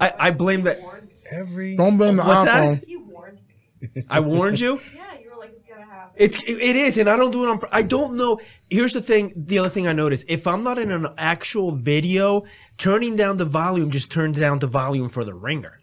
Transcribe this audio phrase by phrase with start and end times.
[0.00, 0.80] I, I blame that.
[1.30, 2.80] Every Don't blame the What's that?
[2.82, 2.88] iPhone.
[2.88, 3.38] You warned
[3.84, 4.04] me.
[4.10, 4.80] I warned you.
[4.94, 6.14] Yeah, you were like, it's gonna happen.
[6.16, 7.60] It's it is, and I don't do it on.
[7.70, 8.40] I don't know.
[8.70, 9.32] Here's the thing.
[9.36, 12.44] The other thing I noticed: if I'm not in an actual video,
[12.78, 15.80] turning down the volume just turns down the volume for the ringer.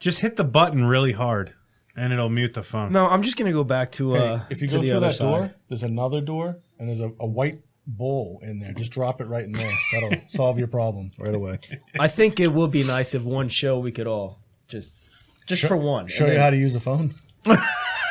[0.00, 1.52] just hit the button really hard,
[1.96, 2.90] and it'll mute the phone.
[2.92, 4.14] No, I'm just gonna go back to.
[4.14, 5.24] Hey, Uh, if you to go the through other that side.
[5.24, 8.72] door, there's another door, and there's a, a white bowl in there.
[8.74, 9.72] Just drop it right in there.
[9.92, 11.58] That'll solve your problem right away.
[11.98, 14.38] I think it would be nice if one show we could all
[14.68, 14.94] just,
[15.46, 16.06] just for one.
[16.06, 17.14] Show and you then- how to use a phone.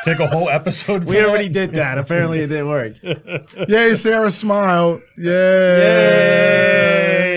[0.03, 1.03] Take a whole episode.
[1.03, 1.97] We already did that.
[1.97, 2.93] Apparently, it didn't work.
[3.67, 5.01] Yay, Sarah smiled.
[5.17, 5.33] Yay.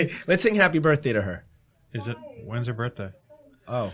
[0.07, 0.15] Yay!
[0.27, 1.45] Let's sing happy birthday to her.
[1.93, 2.17] Is it?
[2.45, 3.11] When's her birthday?
[3.67, 3.93] Oh.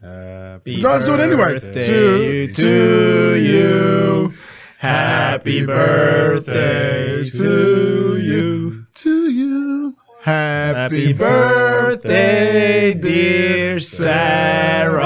[0.00, 1.58] Happy No, let's do it anyway.
[1.60, 4.32] birthday To- to you.
[4.80, 8.86] Happy birthday to you.
[8.94, 9.94] To you.
[10.22, 15.02] Happy, birthday, dear Sarah.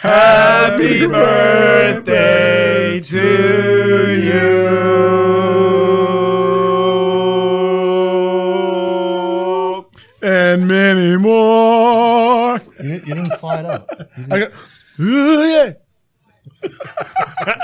[0.00, 2.43] Happy birthday
[13.44, 13.88] slide out.
[14.30, 14.52] I got,
[15.00, 15.72] Ooh, yeah.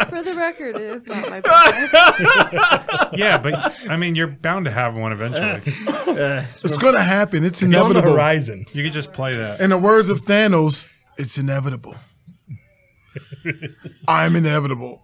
[0.08, 1.40] For the record, it is not my
[3.10, 3.16] birthday.
[3.16, 5.62] Yeah, but I mean, you're bound to have one eventually.
[6.64, 7.44] It's going to happen.
[7.44, 8.12] It's On the inevitable.
[8.12, 8.66] horizon.
[8.72, 9.60] You could just play that.
[9.60, 11.94] In the words of Thanos, it's inevitable.
[14.08, 15.02] I'm inevitable.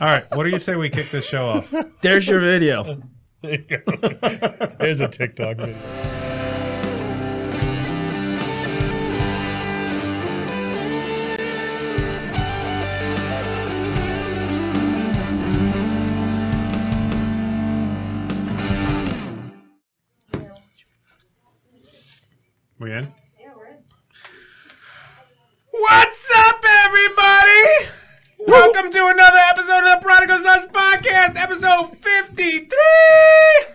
[0.00, 1.72] All right, what do you say we kick this show off?
[2.00, 3.00] There's your video.
[3.42, 3.78] There you go.
[4.78, 6.31] There's a TikTok video.
[22.82, 23.14] We in?
[23.40, 23.76] yeah, we're in.
[25.70, 27.88] What's up, everybody?
[28.40, 32.68] Welcome to another episode of the Prodigal Sons Podcast, episode 53.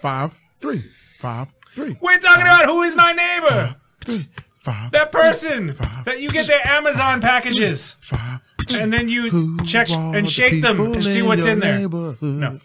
[0.01, 3.78] Five, three, five, three, We're talking about who is my neighbor?
[4.03, 4.28] three,
[4.59, 5.68] five, That person
[6.03, 8.41] that you get their Amazon packages, five.
[8.78, 11.88] and then you check are and the shake them to see what's your in there.
[12.22, 12.59] No.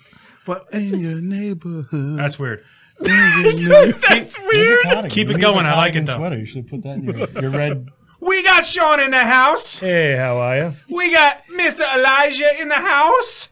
[0.47, 0.67] What?
[0.73, 2.19] In your neighborhood.
[2.19, 2.65] That's weird.
[3.05, 4.03] In your neighborhood.
[4.09, 5.11] That's weird.
[5.11, 6.17] Keep it going, I like it, cardigan though.
[6.17, 6.39] Sweater.
[6.39, 7.89] You should put that in your, your red.
[8.25, 9.81] We got Sean in the house.
[9.81, 10.77] Hey, how are you?
[10.89, 11.81] We got Mr.
[11.93, 13.49] Elijah in the house.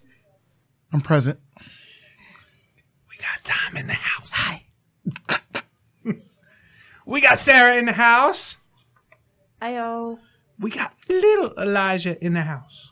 [0.93, 1.41] I'm present.
[3.09, 4.29] We got Tom in the house.
[4.31, 4.63] Hi.
[7.05, 8.59] we got Sarah in the house.
[9.61, 10.21] Ayo.
[10.61, 12.90] We got little Elijah in the house.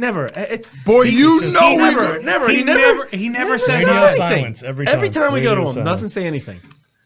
[0.00, 0.26] Never.
[0.26, 3.28] Uh, it's Boy, you he know we never, go- never, He he never, never, he
[3.28, 4.16] never says anything.
[4.16, 4.94] silence every time.
[4.94, 5.84] Every time we go to him, silence.
[5.86, 6.60] doesn't say anything.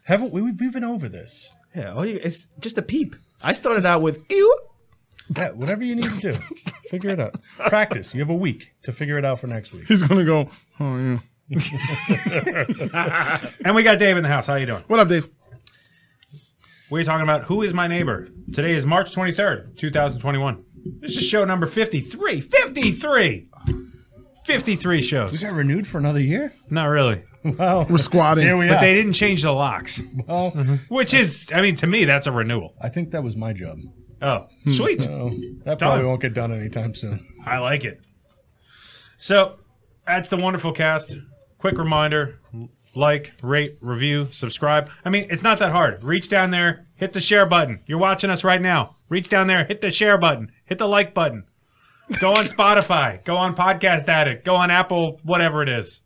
[0.04, 0.40] Haven't we?
[0.42, 1.50] We've been over this.
[1.74, 3.16] Yeah, all you, it's just a peep.
[3.42, 4.58] I started out with ew.
[5.36, 6.38] Yeah, whatever you need to do,
[6.90, 7.34] figure it out.
[7.66, 8.14] Practice.
[8.14, 9.88] You have a week to figure it out for next week.
[9.88, 11.18] He's going to go, oh, yeah.
[13.64, 14.46] And we got Dave in the house.
[14.46, 14.84] How you doing?
[14.86, 15.28] What up, Dave?
[16.90, 18.28] We're talking about Who is My Neighbor.
[18.52, 20.64] Today is March 23rd, 2021.
[21.00, 22.40] This is show number 53.
[22.40, 23.48] 53!
[24.44, 25.32] 53 shows.
[25.32, 26.52] We got renewed for another year.
[26.70, 27.22] Not really.
[27.44, 27.84] Wow.
[27.86, 28.42] We're squatting.
[28.42, 28.80] Here we But are.
[28.80, 30.48] they didn't change the locks, Well,
[30.88, 32.72] which is, I mean, to me, that's a renewal.
[32.80, 33.80] I think that was my job.
[34.22, 35.00] Oh, sweet.
[35.00, 36.06] That probably Done.
[36.06, 37.20] won't get done anytime soon.
[37.44, 38.00] I like it.
[39.18, 39.56] So,
[40.06, 41.18] that's the wonderful cast.
[41.58, 42.40] Quick reminder
[42.96, 44.90] like, rate, review, subscribe.
[45.04, 46.02] I mean, it's not that hard.
[46.04, 47.80] Reach down there, hit the share button.
[47.86, 48.96] You're watching us right now.
[49.08, 51.44] Reach down there, hit the share button, hit the like button.
[52.20, 56.00] Go on Spotify, go on Podcast Addict, go on Apple, whatever it is.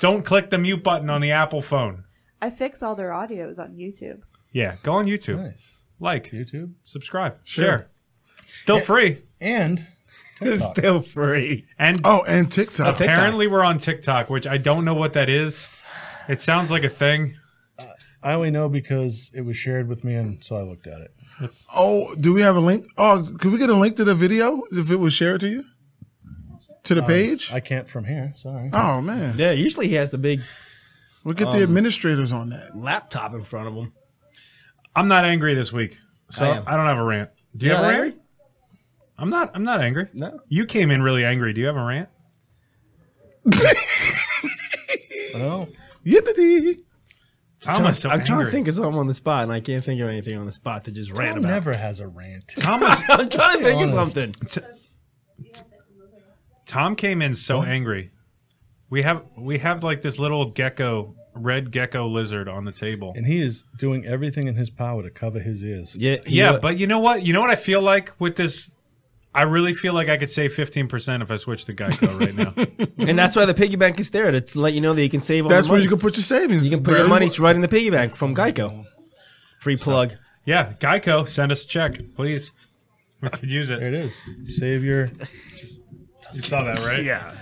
[0.00, 2.04] Don't click the mute button on the Apple phone.
[2.42, 4.20] I fix all their audios on YouTube.
[4.52, 5.42] Yeah, go on YouTube.
[5.42, 5.72] Nice.
[5.98, 6.72] Like, YouTube.
[6.84, 7.88] subscribe, share.
[8.46, 9.22] Still free.
[9.40, 9.86] And
[10.52, 11.66] It's still free.
[11.78, 12.94] And Oh, and TikTok.
[13.00, 15.68] Apparently, we're on TikTok, which I don't know what that is.
[16.28, 17.36] It sounds like a thing.
[17.78, 17.84] Uh,
[18.22, 21.14] I only know because it was shared with me, and so I looked at it.
[21.74, 22.86] Oh, do we have a link?
[22.98, 25.64] Oh, could we get a link to the video if it was shared to you?
[26.84, 27.52] To the uh, page?
[27.52, 28.32] I can't from here.
[28.36, 28.70] Sorry.
[28.72, 29.36] oh, man.
[29.38, 30.40] Yeah, usually he has the big
[31.24, 32.74] We'll get the um, administrators on that.
[32.76, 33.92] laptop in front of him.
[34.96, 35.98] I'm not angry this week,
[36.30, 36.64] so I I, am.
[36.64, 37.30] don't have a rant.
[37.56, 38.20] Do you You're have a not rant?
[39.20, 39.50] I'm not.
[39.54, 40.08] I'm not angry.
[40.14, 40.40] No.
[40.48, 41.52] You came in really angry.
[41.52, 42.08] Do you have a rant?
[45.34, 45.68] Well,
[46.04, 46.78] Yippee.
[47.60, 50.00] Thomas, so I'm trying to think of something on the spot, and I can't think
[50.00, 51.48] of anything on the spot to just rant Tom about.
[51.50, 52.48] never has a rant.
[52.56, 54.14] Thomas, I'm trying to think of honest.
[54.14, 54.34] something.
[56.66, 58.10] Tom came in so angry.
[58.88, 63.12] We have we have like this little gecko, red gecko lizard on the table.
[63.14, 65.94] And he is doing everything in his power to cover his ears.
[65.94, 67.22] Yeah, Yeah, but you know what?
[67.24, 68.72] You know what I feel like with this.
[69.34, 72.34] I really feel like I could save fifteen percent if I switch to Geico right
[72.34, 72.52] now.
[73.08, 75.20] and that's why the piggy bank is there to let you know that you can
[75.20, 75.84] save all That's the where money.
[75.84, 76.64] you can put your savings.
[76.64, 78.84] You can put your money right in the piggy bank from Geico.
[79.60, 80.14] Free plug.
[80.44, 82.50] yeah, Geico, send us a check, please.
[83.20, 83.80] We could use it.
[83.80, 83.94] There it.
[83.94, 84.12] it
[84.46, 84.58] is.
[84.58, 85.10] Save your.
[86.32, 87.04] You saw that, right?
[87.04, 87.36] Yeah.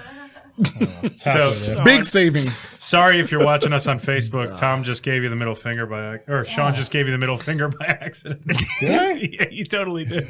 [0.58, 1.84] It's halfway So- there.
[1.84, 2.70] Big savings.
[2.81, 4.58] Sorry if you're watching us on Facebook.
[4.58, 7.38] Tom just gave you the middle finger by, or Sean just gave you the middle
[7.38, 8.44] finger by accident.
[8.81, 9.12] Did I?
[9.12, 10.26] yeah, you totally did.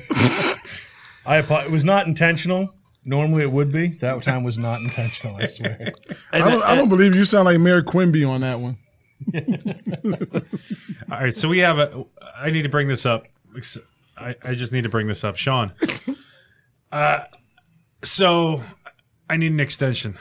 [1.29, 2.75] I apo- it was not intentional.
[3.05, 3.89] Normally it would be.
[3.89, 5.37] That time was not intentional.
[5.37, 5.93] I swear.
[6.33, 8.79] I don't, I don't believe you sound like Mayor Quimby on that one.
[11.13, 12.05] All right, so we have a.
[12.37, 13.25] I need to bring this up.
[14.17, 15.73] I, I just need to bring this up, Sean.
[16.91, 17.25] Uh,
[18.03, 18.63] so
[19.29, 20.17] I need an extension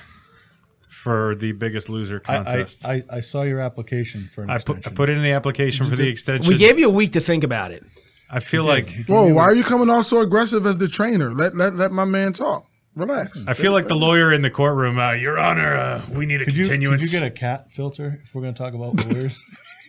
[0.89, 2.85] for the Biggest Loser I, I, contest.
[2.85, 4.95] I, I, I saw your application for an put I extension.
[4.95, 6.45] put in the application for the extension.
[6.45, 7.85] We gave you a week to think about it.
[8.29, 11.33] I feel like Whoa, why are you coming off so aggressive as the trainer?
[11.33, 12.65] Let let let my man talk.
[12.95, 13.45] Relax.
[13.47, 14.97] I feel like the lawyer in the courtroom.
[14.97, 17.01] Uh, Your Honor, uh, we need a Could you, could continuance.
[17.03, 19.39] you get a cat filter if we're going to talk about lawyers?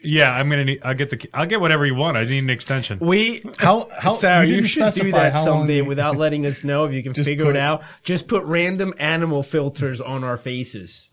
[0.04, 0.80] yeah, I'm gonna need.
[0.84, 1.26] I'll get the.
[1.32, 2.18] I'll get whatever you want.
[2.18, 2.98] I need an extension.
[3.00, 6.16] We How, how Sarah, you, didn't should do specify that how long someday you- without
[6.24, 7.82] letting us know if you can figure put- it out.
[8.04, 11.10] Just put random animal filters on our faces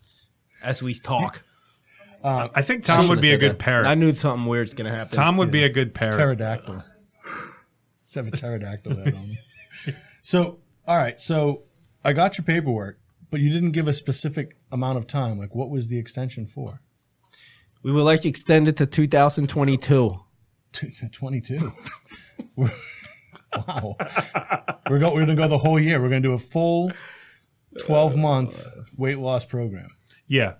[0.62, 1.42] as we talk.
[2.22, 3.86] I think Tom would be a good parrot.
[3.86, 5.16] I knew something weird's gonna happen.
[5.16, 6.16] Tom would be a good parrot.
[6.16, 6.84] pterodactyl.
[8.16, 9.38] Just have a pterodactyl head on me.
[10.22, 11.20] So, all right.
[11.20, 11.64] So,
[12.04, 12.98] I got your paperwork,
[13.30, 15.38] but you didn't give a specific amount of time.
[15.38, 16.80] Like, what was the extension for?
[17.82, 20.16] We would like to extend it to 2022.
[20.72, 21.72] T- 22.
[22.56, 22.72] We're-
[23.54, 23.96] wow.
[24.88, 26.00] We're, go, we're going to go the whole year.
[26.00, 26.90] We're going to do a full
[27.84, 28.64] 12 month
[28.96, 29.88] weight loss program.
[30.26, 30.54] Yeah,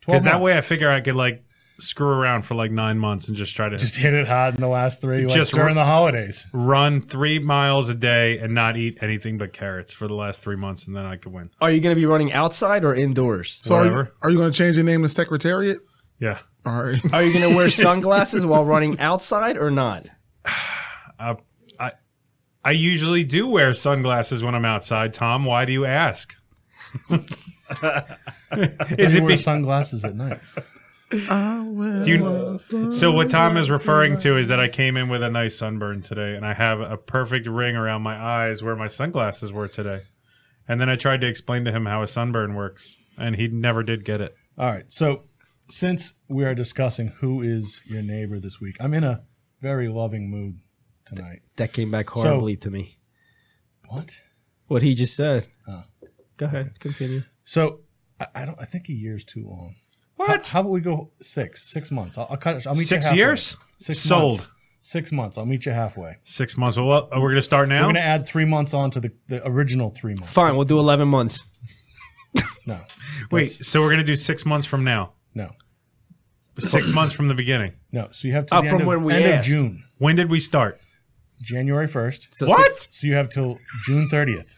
[0.00, 1.42] because that way I figure I could like
[1.80, 4.60] screw around for like nine months and just try to just hit it hard in
[4.60, 6.46] the last three, like Just during ru- the holidays.
[6.52, 10.56] run three miles a day and not eat anything but carrots for the last three
[10.56, 11.50] months, and then I could win.
[11.60, 13.60] Are you going to be running outside or indoors?
[13.62, 15.78] so are you, are you going to change your name to Secretariat?
[16.18, 17.00] Yeah, All right.
[17.14, 20.08] Are you going to wear sunglasses while running outside or not?
[21.18, 21.36] I
[22.62, 25.14] I usually do wear sunglasses when I'm outside.
[25.14, 26.34] Tom, why do you ask?
[27.10, 30.40] Is You it wear be, sunglasses at night.
[31.10, 32.58] Do you,
[32.92, 33.10] so?
[33.10, 36.36] What Tom is referring to is that I came in with a nice sunburn today,
[36.36, 40.02] and I have a perfect ring around my eyes where my sunglasses were today.
[40.68, 43.82] And then I tried to explain to him how a sunburn works, and he never
[43.82, 44.36] did get it.
[44.56, 44.84] All right.
[44.88, 45.24] So,
[45.68, 49.24] since we are discussing who is your neighbor this week, I'm in a
[49.60, 50.60] very loving mood
[51.06, 51.40] tonight.
[51.56, 52.98] That came back horribly to me.
[53.88, 54.12] What?
[54.68, 55.48] What he just said.
[56.36, 57.24] Go ahead, continue.
[57.42, 57.80] So,
[58.20, 58.60] I, I don't.
[58.60, 59.74] I think a year's too long.
[60.20, 60.46] How, What?
[60.48, 61.70] how about we go six?
[61.72, 62.18] Six months.
[62.18, 62.66] I'll, I'll cut.
[62.66, 63.18] I'll meet you Six halfway.
[63.18, 63.56] years?
[63.78, 64.32] Six Sold.
[64.32, 64.48] months.
[64.82, 65.36] Six months.
[65.38, 66.16] I'll meet you halfway.
[66.24, 66.76] Six months.
[66.76, 67.80] Well, what- we're going to start now.
[67.80, 70.32] We're going to add three months on to the, the original three months.
[70.32, 71.46] Fine, we'll do 11 months.
[72.66, 72.80] No.
[73.30, 75.12] Wait, so we're going to do six months from now.
[75.34, 75.50] No.
[76.60, 77.72] Six months from the beginning.
[77.92, 78.08] No.
[78.12, 79.44] So you have to Uh, from of, when we end of.
[79.44, 80.80] June, When did we start?
[81.42, 82.28] January first.
[82.32, 82.72] So What?
[82.72, 84.54] six- So you have till June thirtieth.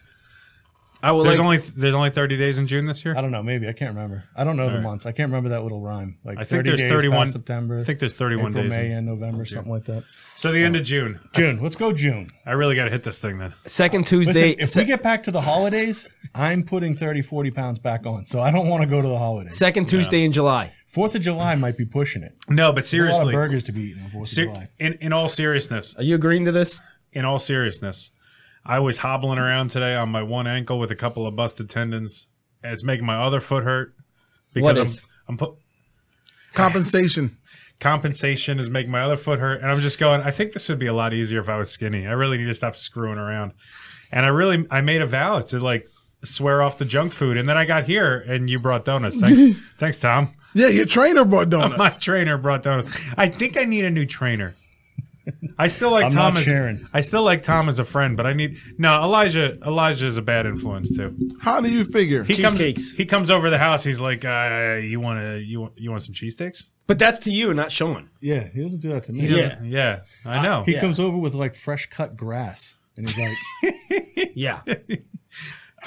[1.03, 3.13] I will There's like, only there's only 30 days in June this year.
[3.17, 3.43] I don't know.
[3.43, 4.23] Maybe I can't remember.
[4.37, 4.83] I don't know the right.
[4.83, 5.05] months.
[5.05, 6.17] I can't remember that little rhyme.
[6.23, 7.79] Like I think 30 there's 31 past September.
[7.81, 8.69] I think there's 31 April, days.
[8.71, 10.05] May, in- and November, something like that.
[10.37, 11.19] So the end of June.
[11.33, 11.61] June.
[11.61, 12.29] Let's go June.
[12.45, 13.53] I really got to hit this thing then.
[13.65, 14.49] second Listen, Tuesday.
[14.51, 18.25] if we get back to the holidays, I'm putting 30, 40 pounds back on.
[18.25, 19.57] So I don't want to go to the holidays.
[19.57, 20.71] second Tuesday in July.
[20.87, 22.33] Fourth of July might be pushing it.
[22.47, 24.45] No, but There's a lot seriously, of burgers to be eaten on Fourth of ser-
[24.45, 24.69] July.
[24.79, 26.79] in in all seriousness, Are you agreeing to this?
[27.11, 28.09] in all seriousness,
[28.65, 32.27] I was hobbling around today on my one ankle with a couple of busted tendons.
[32.63, 33.93] And it's making my other foot hurt
[34.53, 35.05] because What I'm is?
[35.27, 35.55] I'm put
[36.53, 37.37] Compensation.
[37.79, 40.21] compensation is making my other foot hurt, and I'm just going.
[40.21, 42.07] I think this would be a lot easier if I was skinny.
[42.07, 43.53] I really need to stop screwing around,
[44.11, 45.87] and I really I made a vow to like
[46.23, 49.17] swear off the junk food, and then I got here and you brought donuts.
[49.17, 50.33] Thanks, thanks, Tom.
[50.53, 51.77] Yeah, your trainer brought donuts.
[51.77, 52.95] My trainer brought donuts.
[53.17, 54.55] I think I need a new trainer.
[55.57, 56.87] I still like I'm Tom not as sharing.
[56.93, 59.57] I still like Tom as a friend, but I need no Elijah.
[59.65, 61.17] Elijah is a bad influence too.
[61.39, 62.23] How do you figure?
[62.23, 62.59] He comes.
[62.59, 62.91] Cheesecakes.
[62.93, 63.83] He comes over the house.
[63.85, 65.39] He's like, uh, "You want to?
[65.39, 65.73] You want?
[65.77, 68.09] You want some cheesesteaks?" But that's to you, and not Sean.
[68.19, 69.21] Yeah, he doesn't do that to me.
[69.21, 70.63] He doesn't- yeah, I know.
[70.65, 70.81] He Yeah.
[70.81, 72.75] comes over with like fresh cut grass.
[72.97, 74.59] And he's like, Yeah.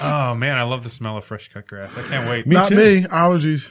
[0.01, 1.95] Oh man, I love the smell of fresh cut grass.
[1.97, 2.47] I can't wait.
[2.47, 2.77] Not too.
[2.77, 3.03] me.
[3.03, 3.71] Allergies.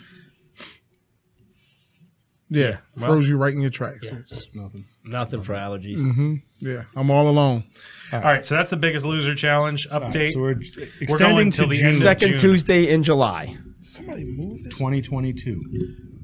[2.50, 4.08] Yeah, froze you right in your tracks.
[4.30, 4.86] Just- nothing.
[5.06, 6.00] Nothing for allergies.
[6.00, 6.36] Mm-hmm.
[6.60, 7.64] Yeah, I'm all alone.
[8.12, 10.34] All right, so that's the biggest loser challenge All right, update.
[10.34, 10.56] so we're
[11.08, 12.40] We're going extending till to the June end of Second June.
[12.40, 13.58] Tuesday in July.
[13.96, 15.62] 2022.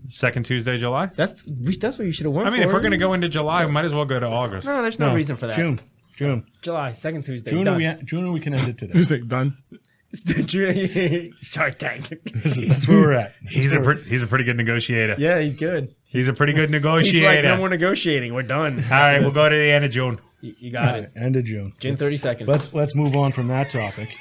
[0.09, 1.07] Second Tuesday, July.
[1.15, 2.45] That's we- that's what you should have won.
[2.45, 2.67] I mean, for.
[2.67, 4.67] if we're going to go into July, we might as well go to August.
[4.67, 5.55] no, there's no, reason for that.
[5.55, 5.79] June.
[6.15, 6.45] June.
[6.61, 7.51] July, second Tuesday.
[7.51, 7.77] June, done.
[7.77, 8.93] we, June we can end it today.
[8.97, 9.57] Who's like done?
[10.13, 12.09] June- Shark Tank.
[12.43, 13.33] That's where we're at.
[13.47, 15.15] He's a pre- he's a pretty good negotiator.
[15.17, 15.95] yeah, he's good.
[16.12, 17.18] He's a pretty good negotiator.
[17.18, 18.34] He's like, no more negotiating.
[18.34, 18.84] We're done.
[18.84, 20.18] All right, we'll go to the end of June.
[20.41, 21.12] You, you got All it.
[21.15, 21.72] end of June.
[21.80, 22.50] June thirty seconds.
[22.50, 24.15] Let's let's move on from that topic.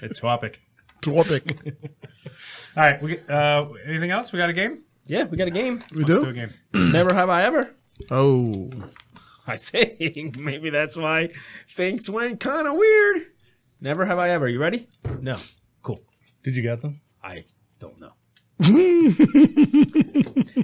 [0.00, 0.60] Good topic.
[1.00, 1.56] Topic.
[2.76, 4.32] All right, we, uh, anything else?
[4.32, 4.84] We got a game?
[5.06, 5.82] yeah, we got a game.
[5.94, 6.52] We Do a game.
[6.74, 7.74] Never have I ever.
[8.10, 8.70] Oh.
[9.46, 11.30] I think maybe that's why
[11.70, 13.22] things went kind of weird.
[13.80, 14.48] Never have I ever.
[14.48, 14.88] You ready?
[15.20, 15.36] No.
[15.82, 16.02] Cool.
[16.42, 17.00] Did you get them?
[17.22, 17.57] I don't know.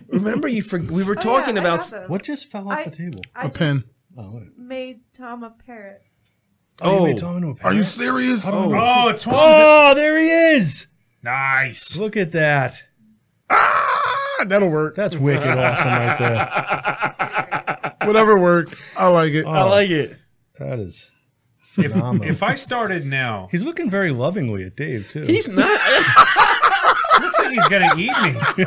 [0.09, 2.09] Remember, you for, we were Oh, talking yeah, about.
[2.11, 3.21] What just fell off I- the table?
[3.35, 3.85] I A just pen.
[4.17, 4.49] Oh, wait.
[4.57, 6.03] made Tom a parrot.
[6.81, 7.05] Oh, you Oh.
[7.05, 8.45] made Tom into a Are you serious?
[8.47, 10.87] Oh, Tom's Oh, there he is.
[11.23, 11.97] nice.
[11.97, 12.83] Look at that.
[13.51, 14.95] Ah, that'll work.
[14.97, 17.95] That's wicked awesome right there.
[18.07, 18.75] Whatever works.
[18.97, 19.47] I like it.
[19.47, 20.17] I like it.
[20.59, 21.11] That is
[21.77, 22.29] If, phenomenal.
[22.29, 25.23] if I started now, He's looking very lovingly at Dave too.
[25.23, 25.81] He's not.
[27.21, 28.65] looks like he's gonna eat me.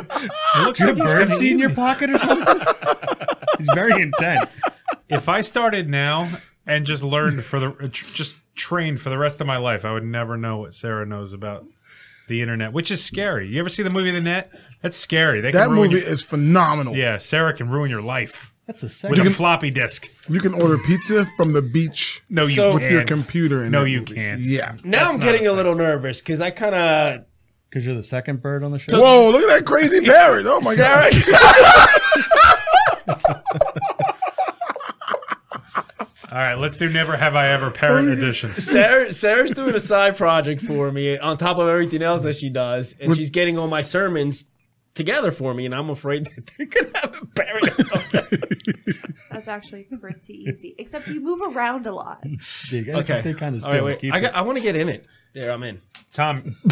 [0.54, 1.74] It looks like he's bird gonna seed eat in your me.
[1.74, 2.66] pocket or something?
[3.58, 4.48] He's very intent.
[5.08, 6.30] If I started now
[6.66, 10.04] and just learned for the just trained for the rest of my life, I would
[10.04, 11.64] never know what Sarah knows about
[12.28, 13.48] the internet, which is scary.
[13.48, 14.50] You ever see the movie The Net?
[14.82, 15.40] That's scary.
[15.40, 16.94] They That movie your- is phenomenal.
[16.94, 19.26] yeah, Sarah can ruin your life That's the with second.
[19.26, 20.08] a floppy disk.
[20.28, 22.92] You can order pizza from the beach No, you So- with can't.
[22.92, 24.14] your computer in No, you movie.
[24.14, 24.42] can't.
[24.42, 24.76] Yeah.
[24.84, 27.24] now That's I'm getting a a little nervous because I kind of.
[27.68, 28.98] Because you're the second bird on the show.
[28.98, 30.46] Whoa, look at that crazy parrot.
[30.46, 31.10] Oh my Sarah.
[31.10, 33.04] god.
[36.30, 38.52] All right, let's do Never Have I Ever Parent Edition.
[38.60, 42.50] Sarah, Sarah's doing a side project for me on top of everything else that she
[42.50, 44.44] does, and she's getting all my sermons
[44.94, 47.70] together for me, and I'm afraid that they're gonna have a parent.
[49.30, 50.74] That's actually pretty easy.
[50.78, 52.22] Except you move around a lot.
[52.68, 53.86] You gotta okay, stay kind of all still.
[53.86, 54.12] right, wait.
[54.12, 54.34] I got.
[54.34, 55.06] I want to get in it.
[55.34, 55.80] There, I'm in.
[56.12, 56.56] Tom.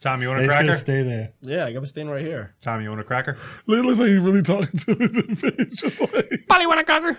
[0.00, 0.78] Tom, you want a He's gonna cracker?
[0.80, 1.32] stay there.
[1.42, 2.54] Yeah, I got to staying right here.
[2.60, 3.36] Tom, you want a cracker?
[3.66, 5.80] It looks like he's really talking to the fish.
[5.80, 7.18] Just like, Buddy, want a cracker?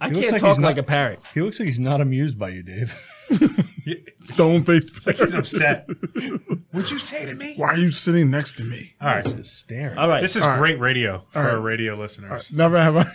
[0.00, 1.20] I He looks can't like talk he's not- like a parrot.
[1.34, 2.94] He looks like he's not amused by you, Dave.
[4.24, 5.06] stone faced.
[5.06, 5.86] Like he's upset.
[6.72, 7.54] What'd you say to me?
[7.56, 8.94] Why are you sitting next to me?
[9.00, 9.98] All right, Just staring.
[9.98, 10.22] All right.
[10.22, 10.58] this is All right.
[10.58, 12.50] great radio for All our radio listeners.
[12.52, 13.06] Never have I.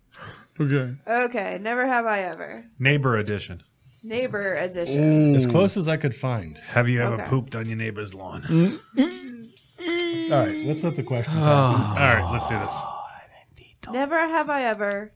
[0.60, 0.94] okay.
[1.06, 2.64] Okay, never have I ever.
[2.78, 3.62] Neighbor edition.
[4.04, 5.32] Neighbor edition.
[5.32, 5.36] Mm.
[5.36, 6.58] As close as I could find.
[6.58, 7.26] Have you ever Okay.
[7.28, 8.42] pooped on your neighbor's lawn?
[8.42, 8.78] Mm.
[8.96, 10.30] Mm.
[10.30, 11.50] All right, let's let the questions happen.
[11.50, 11.90] Ah.
[11.92, 13.90] All right, let's do this.
[13.92, 15.12] Never have I ever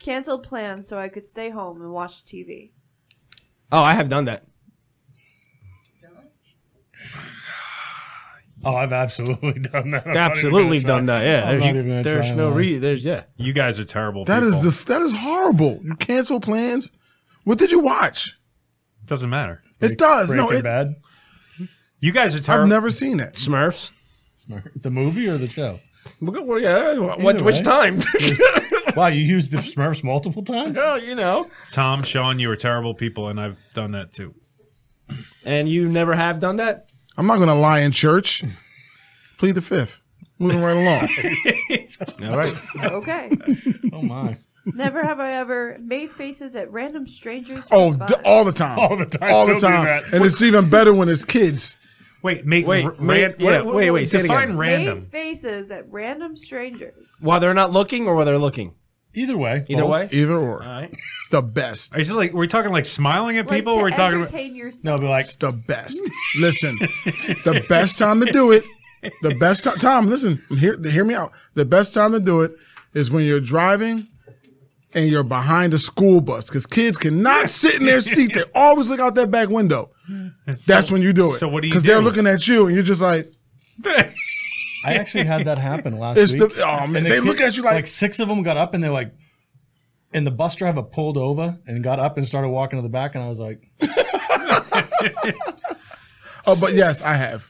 [0.00, 2.72] canceled plans so I could stay home and watch TV.
[3.72, 4.44] Oh, I have done that.
[8.62, 10.06] Oh, I've absolutely done that.
[10.06, 11.18] I'm not even Absolutely gonna done try.
[11.20, 11.24] that.
[11.24, 12.78] Yeah, I'm not there's, even gonna there's try no and re.
[12.78, 13.22] There's yeah.
[13.38, 14.26] You guys are terrible.
[14.26, 14.62] That is people.
[14.64, 15.80] just that is horrible.
[15.82, 16.90] You cancel plans.
[17.44, 18.36] What did you watch?
[19.06, 19.62] doesn't matter.
[19.80, 20.28] It does.
[20.28, 20.94] Breaking No, it, Bad.
[21.98, 22.64] You guys are terrible.
[22.64, 23.34] I've never seen it.
[23.34, 23.90] Smurfs.
[24.48, 25.80] Smurfs The movie or the show?
[26.20, 27.62] Well, well, yeah, what, which way.
[27.62, 28.02] time?
[28.96, 30.76] Wow, you used the Smurfs multiple times.
[30.78, 31.48] oh, you know.
[31.70, 34.34] Tom, Sean, you are terrible people, and I've done that too.
[35.44, 36.86] And you never have done that?
[37.16, 38.42] I'm not gonna lie in church.
[39.38, 40.00] Plead the fifth.
[40.40, 41.08] Moving right along.
[42.30, 42.54] All right.
[42.84, 43.30] Okay.
[43.92, 44.38] Oh my!
[44.66, 47.66] Never have I ever made faces at random strangers.
[47.70, 48.78] Oh, d- all the time.
[48.78, 49.32] All the time.
[49.32, 49.84] All the Don't do time.
[49.84, 50.12] that.
[50.12, 51.76] And it's even better when it's kids.
[52.22, 54.56] Wait, make Wait, r- wait, ran- yeah, what- wait, wait, say it Define again.
[54.58, 54.98] random.
[54.98, 57.08] Made faces at random strangers.
[57.22, 58.74] While they're not looking or while they're looking?
[59.14, 59.64] Either way.
[59.68, 59.90] Either both.
[59.90, 60.08] way?
[60.12, 60.62] Either or.
[60.62, 60.90] All right.
[60.92, 61.96] It's the best.
[61.96, 63.74] Is it like we're talking like smiling at Like people?
[63.76, 64.20] to we're talking.
[64.20, 65.00] About, entertain No, yourself.
[65.00, 66.00] be like, It's the best.
[66.38, 66.78] listen,
[67.44, 68.64] the best time to do it.
[69.22, 69.78] The best time.
[69.78, 70.42] Tom, listen.
[70.50, 71.32] Hear, hear me out.
[71.54, 72.52] The best time to do it
[72.94, 74.08] is when you're driving
[74.92, 78.32] and you're behind a school bus because kids cannot sit in their seat.
[78.34, 79.90] They always look out that back window.
[80.66, 81.38] That's when you do it.
[81.38, 83.32] so what do you Because they're looking at you and you're just like,
[83.86, 86.54] I actually had that happen last It's week.
[86.54, 88.56] the- oh, man, And the they look at you like- like six of them got
[88.56, 89.12] up and they're like,
[90.12, 93.14] and the bus driver pulled over and got up and started walking to the back,
[93.14, 93.62] and I was like,
[96.46, 97.46] oh, but yes, I have.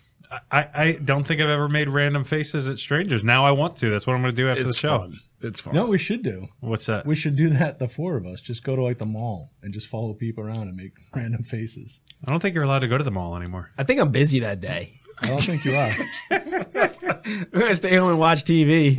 [0.50, 3.24] I, I don't think I've ever made random faces at strangers.
[3.24, 3.90] Now I want to.
[3.90, 4.98] That's what I'm going to do after the show.
[4.98, 5.20] fun.
[5.42, 5.74] It's fun.
[5.74, 6.48] "No, we should do.
[6.60, 7.06] What's that?
[7.06, 7.78] We should do that.
[7.78, 10.68] The four of us just go to like the mall and just follow people around
[10.68, 12.00] and make random faces.
[12.26, 13.70] I don't think you're allowed to go to the mall anymore.
[13.78, 14.94] I think I'm busy that day.
[15.22, 15.92] I don't think you are.
[16.30, 18.96] We're gonna stay home and watch TV.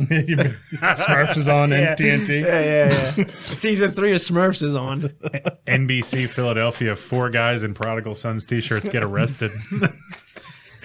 [0.80, 1.96] Smurfs is on Yeah.
[1.96, 2.42] TNT.
[2.42, 3.24] Yeah, yeah, yeah.
[3.38, 5.02] Season three of Smurfs is on.
[5.66, 9.50] NBC Philadelphia, four guys in Prodigal Sons t-shirts get arrested.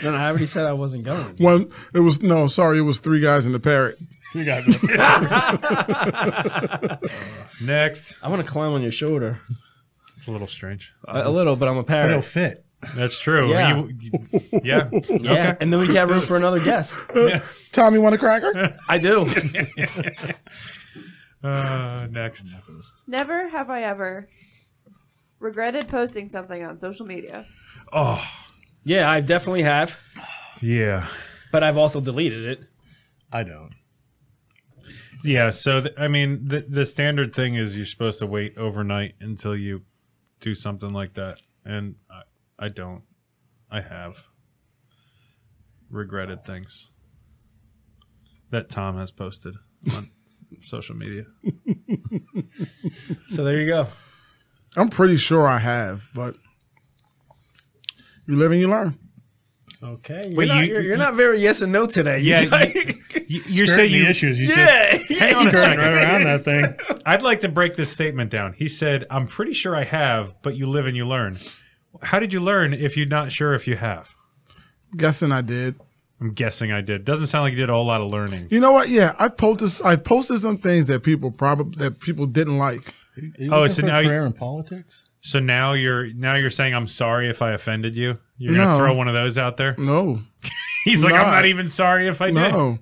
[0.03, 1.35] No, no, I already said I wasn't going.
[1.37, 3.99] One, it was no, sorry, it was three guys in the parrot.
[4.33, 4.65] Three guys.
[4.65, 4.79] In the-
[7.61, 8.13] Next.
[8.21, 9.39] I want to climb on your shoulder
[10.15, 10.91] It's a little strange.
[11.07, 12.25] a, a little, but I'm a but it'll parrot.
[12.25, 12.63] fit.
[12.95, 13.49] That's true.
[13.51, 13.77] Yeah.
[13.77, 14.89] You- you- yeah.
[15.09, 16.93] Yeah, and then we got room for another guest.
[17.71, 18.77] Tom, you want a cracker?
[18.87, 19.27] I do.
[21.43, 22.45] Uh, next.
[23.07, 24.27] Never have I ever
[25.39, 27.45] regretted posting something on social media.
[27.93, 28.21] Oh,
[28.83, 29.97] Yeah, I definitely have,
[30.61, 31.07] yeah.
[31.51, 32.59] but I've also deleted it.
[33.31, 33.71] I don't.
[35.27, 39.15] Yeah, so th- I mean, the the standard thing is you're supposed to wait overnight
[39.19, 39.81] until you
[40.39, 42.21] do something like that, and I,
[42.57, 43.03] I don't.
[43.69, 44.23] I have
[45.89, 46.91] regretted things
[48.51, 49.55] that Tom has posted
[49.91, 50.11] on
[50.63, 51.25] social media.
[53.27, 53.87] So there you go.
[54.77, 56.35] I'm pretty sure I have, but
[58.25, 58.97] you live and you learn.
[59.83, 60.27] Okay.
[60.29, 62.19] You're, Wait, not, you- you're, you're not very yes and no today.
[62.19, 62.41] Yeah,
[62.75, 62.93] You-
[63.27, 64.39] You, you're Skirting saying the you issues.
[64.39, 64.97] You yeah.
[65.19, 65.79] Hang on a second.
[65.79, 66.65] right around that thing.
[67.05, 68.53] I'd like to break this statement down.
[68.53, 71.37] He said, "I'm pretty sure I have, but you live and you learn."
[72.01, 74.09] How did you learn if you're not sure if you have?
[74.95, 75.75] Guessing I did.
[76.21, 77.05] I'm guessing I did.
[77.05, 78.47] Doesn't sound like you did a whole lot of learning.
[78.49, 78.89] You know what?
[78.89, 79.85] Yeah, I've posted.
[79.85, 82.93] I've posted some things that people probably that people didn't like.
[83.17, 85.03] Are you Oh, looking so for a now you- career in politics?
[85.21, 88.17] So now you're now you're saying I'm sorry if I offended you.
[88.37, 88.77] You're gonna No.
[88.77, 89.75] throw one of those out there.
[89.77, 90.21] No,
[90.85, 91.31] He's like, I'm not.
[91.31, 92.33] not even sorry if I did.
[92.53, 92.79] no,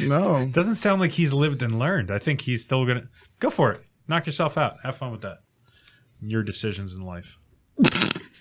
[0.00, 0.46] no.
[0.52, 2.10] Doesn't sound like he's lived and learned.
[2.10, 3.08] I think he's still gonna
[3.40, 3.80] go for it.
[4.06, 4.76] Knock yourself out.
[4.82, 5.38] Have fun with that.
[6.20, 7.38] Your decisions in life.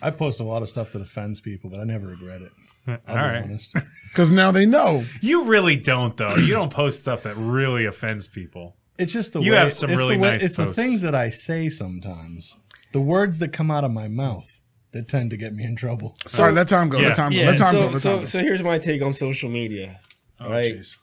[0.02, 2.52] I post a lot of stuff that offends people, but I never regret it.
[2.88, 3.44] All I'll be right.
[3.44, 3.74] honest.
[4.10, 5.06] Because now they know.
[5.22, 6.36] You really don't though.
[6.36, 8.76] You don't post stuff that really offends people.
[9.00, 10.76] It's just the You way, have some it's really the way, nice It's posts.
[10.76, 12.60] the things that I say sometimes,
[12.94, 16.16] the words that come out of my mouth that tend to get me in trouble.
[16.38, 17.00] All right, let time go.
[17.00, 17.08] Yeah.
[17.08, 17.38] Let time go.
[17.40, 17.86] Yeah, Let time so, go.
[17.86, 18.26] Let time so, go.
[18.26, 20.00] so here's my take on social media.
[20.40, 20.76] Oh, Right.
[20.76, 20.98] jeez.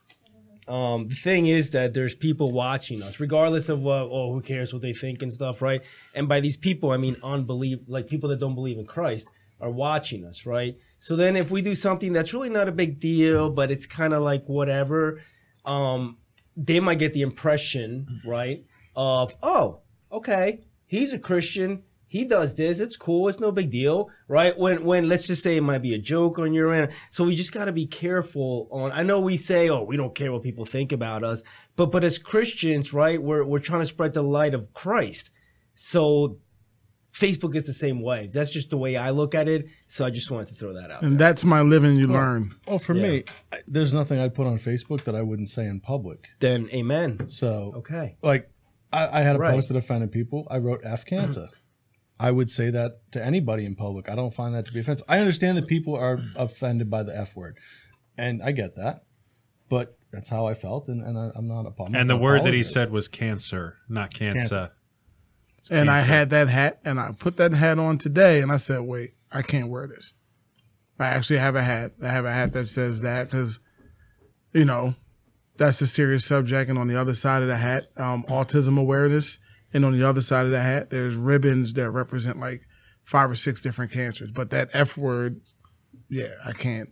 [0.68, 4.72] Um, the thing is that there's people watching us, regardless of what, oh, who cares
[4.72, 5.82] what they think and stuff, right?
[6.14, 9.28] And by these people, I mean unbelieve, like people that don't believe in Christ
[9.60, 10.76] are watching us, right?
[11.00, 14.12] So then, if we do something that's really not a big deal, but it's kind
[14.14, 15.20] of like whatever,
[15.64, 16.18] um,
[16.56, 18.64] they might get the impression, right,
[18.94, 19.80] of oh,
[20.12, 21.82] okay, he's a Christian.
[22.12, 22.80] He does this.
[22.80, 23.28] It's cool.
[23.28, 24.58] It's no big deal, right?
[24.58, 26.90] When when let's just say it might be a joke on your end.
[27.12, 28.90] So we just got to be careful on.
[28.90, 31.44] I know we say, oh, we don't care what people think about us,
[31.76, 35.30] but but as Christians, right, we're we're trying to spread the light of Christ.
[35.76, 36.38] So
[37.12, 38.28] Facebook is the same way.
[38.32, 39.66] That's just the way I look at it.
[39.86, 41.02] So I just wanted to throw that out.
[41.02, 42.56] and that's my living and you learn.
[42.66, 43.22] Well, for me,
[43.68, 46.26] there's nothing I'd put on Facebook that I wouldn't say in public.
[46.40, 47.28] Then amen.
[47.28, 48.16] So, Okay.
[48.22, 48.50] like,
[48.92, 49.54] I, I had a Right.
[49.54, 50.46] post that offended people.
[50.50, 51.48] I wrote F cancer.
[52.20, 54.10] I would say that to anybody in public.
[54.10, 55.06] I don't find that to be offensive.
[55.08, 57.56] I understand that people are offended by the F word,
[58.18, 59.04] and I get that.
[59.70, 61.94] But that's how I felt, and, and I, I'm not a problem.
[61.94, 64.38] And the word that he said was cancer, not cancer.
[64.48, 64.70] Cancer.
[65.70, 68.82] And I had that hat, and I put that hat on today, and I said,
[68.82, 70.12] "Wait, I can't wear this."
[70.98, 71.92] I actually have a hat.
[72.02, 73.58] I have a hat that says that because,
[74.52, 74.94] you know,
[75.56, 76.68] that's a serious subject.
[76.68, 79.38] And on the other side of the hat, um, autism awareness,
[79.72, 82.62] and on the other side of the hat, there's ribbons that represent like
[83.04, 84.30] five or six different cancers.
[84.30, 85.40] But that F word,
[86.08, 86.90] yeah, I can't.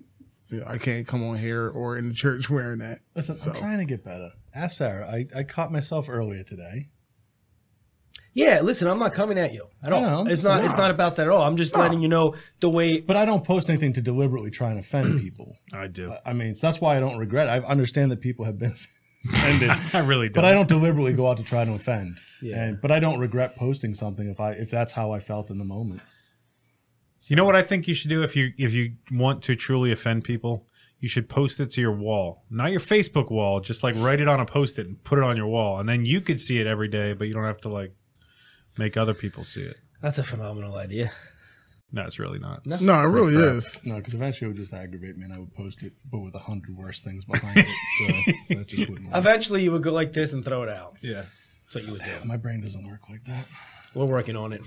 [0.51, 3.01] You know, I can't come on here or in the church wearing that.
[3.14, 4.31] Listen, So- I'm trying to get better.
[4.55, 5.07] Ask Sarah.
[5.07, 6.88] I, I caught myself earlier today.
[8.35, 10.01] Yeah, listen, I'm not coming at you at all.
[10.01, 10.62] know, it's not.
[10.64, 11.43] It's not about that at all.
[11.43, 13.01] I'm just letting you know the way.
[13.01, 15.57] But I don't post anything to deliberately try and offend people.
[15.73, 16.14] I do.
[16.25, 17.51] I mean, so that's why I don't regret it.
[17.51, 18.77] I understand that people have been
[19.33, 19.71] offended.
[19.93, 20.35] I really don't.
[20.35, 22.19] but I don't deliberately go out to try to offend.
[22.41, 22.59] Yeah.
[22.59, 25.59] And but I don't regret posting something if I if that's how I felt in
[25.59, 26.01] the moment.
[27.21, 27.33] So.
[27.33, 29.91] You know what I think you should do if you if you want to truly
[29.91, 30.67] offend people?
[31.01, 33.61] You should post it to your wall, not your Facebook wall.
[33.61, 36.05] Just like write it on a post-it and put it on your wall, and then
[36.05, 37.95] you could see it every day, but you don't have to like
[38.77, 39.77] make other people see it.
[40.03, 41.12] That's a phenomenal idea.
[41.90, 42.66] No, it's really not.
[42.66, 43.55] No, it really crap.
[43.57, 43.81] is.
[43.83, 46.35] No, because eventually it would just aggravate me, and I would post it, but with
[46.35, 47.66] a hundred worse things behind it.
[48.48, 49.09] So that just wouldn't.
[49.09, 49.16] Work.
[49.16, 50.96] Eventually, you would go like this and throw it out.
[51.01, 51.22] Yeah.
[51.64, 52.27] That's what you would do.
[52.27, 53.46] My brain doesn't work like that.
[53.94, 54.61] We're working on it.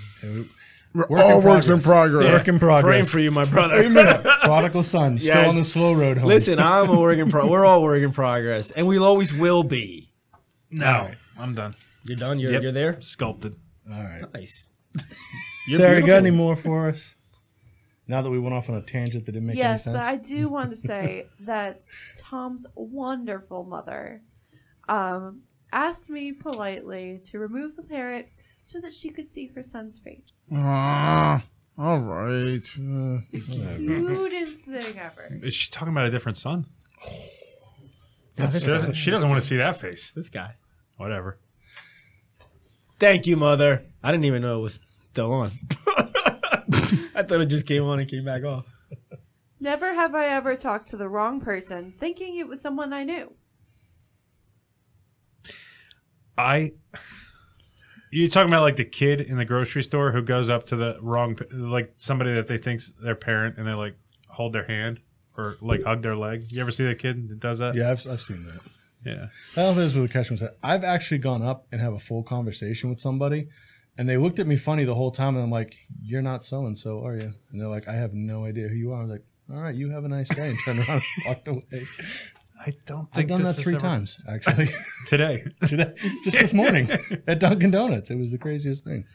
[1.10, 2.32] All works in progress.
[2.32, 2.84] Work in progress.
[2.84, 3.76] Praying for you, my brother.
[3.76, 4.22] Amen.
[4.42, 5.48] Prodigal son, still Yes.
[5.50, 6.28] on the slow road home.
[6.28, 7.48] Listen, I'm a work in pro.
[7.48, 10.12] We're all work in progress, and we always will be.
[10.70, 11.76] No, I'm done.
[12.04, 12.40] You're done.
[12.40, 12.62] You're Yep.
[12.64, 13.00] you're there.
[13.02, 13.56] Sculpted.
[13.90, 14.24] All right.
[14.34, 14.68] Nice.
[15.68, 17.16] Sarah, you got any more for us?
[18.08, 19.96] Now that we went off on a tangent that didn't make yes, any sense.
[19.96, 21.82] Yes, but I do want to say that
[22.18, 24.22] Tom's wonderful mother
[24.90, 28.30] um, asked me politely to remove the parrot
[28.64, 30.50] so that she could see her son's face.
[30.54, 31.44] Ah,
[31.78, 32.68] all right.
[32.78, 33.20] Uh.
[33.32, 35.30] Cutest thing ever.
[35.42, 36.66] Is she talking about a different son?
[38.38, 40.14] Yeah, She doesn't, she doesn't want to see that face.
[40.16, 40.56] this guy.
[40.96, 41.38] Whatever.
[42.98, 43.86] Thank you, mother.
[44.02, 44.80] I didn't even know it was
[45.12, 45.52] still on.
[47.16, 48.66] I thought it just came on and came back off.
[49.60, 53.34] Never have I ever talked to the wrong person thinking it was someone I knew.
[56.38, 56.72] I.
[58.12, 60.98] You talking about like the kid in the grocery store who goes up to the
[61.02, 63.96] wrong, like somebody that they think's their parent, and they like
[64.28, 65.00] hold their hand
[65.38, 66.52] or like hug their leg.
[66.52, 67.76] You ever see that kid that does that?
[67.76, 68.60] yeah, I've, I've seen that.
[69.06, 69.28] Yeah.
[69.56, 70.50] I don't know if this is what the question was.
[70.62, 73.48] I've actually gone up and have a full conversation with somebody,
[73.98, 76.66] and they looked at me funny the whole time, and I'm like, "You're not so
[76.66, 79.04] and so, are you?" And they're like, "I have no idea who you are." I
[79.04, 81.62] was like, "All right, you have a nice day," and turned around and walked away.
[82.64, 84.72] I don't think I've done that three ever- times actually
[85.08, 85.44] today.
[85.66, 86.90] today, just this morning
[87.28, 88.12] at Dunkin' Donuts.
[88.12, 89.06] It was the craziest thing.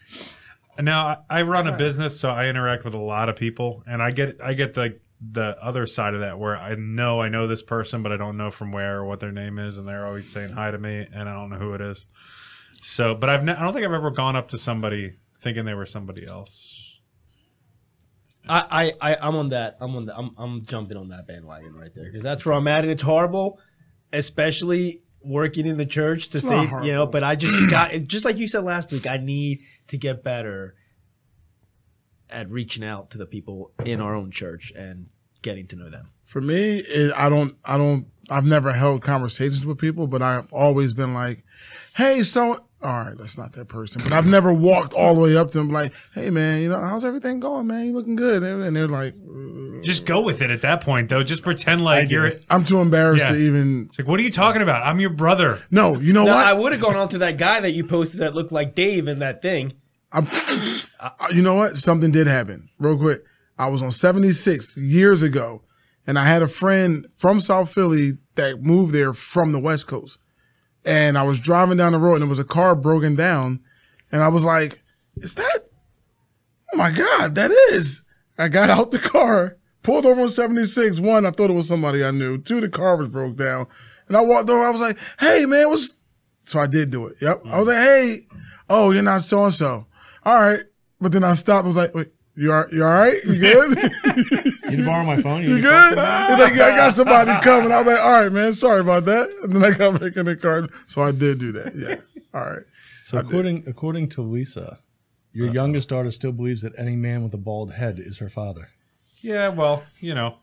[0.81, 4.03] Now I I run a business, so I interact with a lot of people, and
[4.03, 4.99] I get I get the
[5.33, 8.37] the other side of that where I know I know this person, but I don't
[8.37, 11.07] know from where or what their name is, and they're always saying hi to me,
[11.13, 12.05] and I don't know who it is.
[12.83, 15.75] So, but I've ne- I don't think I've ever gone up to somebody thinking they
[15.75, 16.83] were somebody else.
[18.49, 19.77] I, I, I I'm on that.
[19.81, 20.17] I'm on the.
[20.17, 23.03] I'm, I'm jumping on that bandwagon right there because that's where I'm at, and it's
[23.03, 23.59] horrible,
[24.13, 27.07] especially working in the church to It's say you know.
[27.07, 29.07] But I just got just like you said last week.
[29.07, 30.75] I need to get better
[32.31, 35.07] at reaching out to the people in our own church and
[35.43, 36.11] getting to know them.
[36.27, 40.53] For me, it, I don't, I don't, I've never held conversations with people, but I've
[40.53, 41.45] always been like,
[41.97, 45.35] "Hey, so." All right, that's not that person, but I've never walked all the way
[45.37, 47.87] up to them like, "Hey, man, you know how's everything going, man?
[47.87, 49.15] You looking good?" And they're like,
[49.83, 51.23] Just go with it at that point, though.
[51.25, 52.33] Just pretend like you're.
[52.51, 53.31] I'm too embarrassed Yeah.
[53.33, 54.85] to even." like, what are you talking about?
[54.87, 55.63] I'm your brother.
[55.71, 56.47] No, you know Now, what?
[56.47, 59.09] I would have gone on to that guy that you posted that looked like Dave
[59.09, 59.73] in that thing.
[60.13, 60.29] I'm,
[61.35, 61.79] you know what?
[61.79, 62.69] Something did happen.
[62.79, 63.23] Real quick.
[63.59, 65.63] I was on 76 years ago,
[66.07, 70.19] and I had a friend from South Philly that moved there from the West Coast.
[70.85, 73.61] And I was driving down the road, and there was a car broken down.
[74.13, 74.83] And I was like,
[75.17, 75.69] Is that?
[76.73, 78.03] Oh my God, that is.
[78.39, 81.01] I got out the car, pulled over on 76.
[81.01, 82.39] One, I thought it was somebody I knew.
[82.39, 83.67] Two, the car was broke down.
[84.09, 85.95] And I walked over, I was like, Hey, man, what's.
[86.45, 87.17] So I did do it.
[87.21, 87.43] Yep.
[87.47, 88.27] I was like, Hey,
[88.69, 89.87] oh, you're not so and so.
[90.25, 90.61] All right.
[91.01, 91.65] But then I stopped.
[91.65, 93.23] I was like, wait, you are you all right?
[93.25, 93.79] You good?
[94.71, 95.43] You borrow my phone?
[95.43, 95.89] you good?
[95.91, 97.71] He's like, yeah, I got somebody coming.
[97.71, 99.29] I was like, all right, man, sorry about that.
[99.43, 100.69] And then I got back in the car.
[100.87, 101.77] So I did do that.
[101.77, 101.97] Yeah.
[102.35, 102.63] All right.
[103.05, 104.81] So according according to Lisa,
[105.33, 105.55] your uh-huh.
[105.55, 108.71] youngest daughter still believes that any man with a bald head is her father.
[109.21, 110.39] Yeah, well, you know,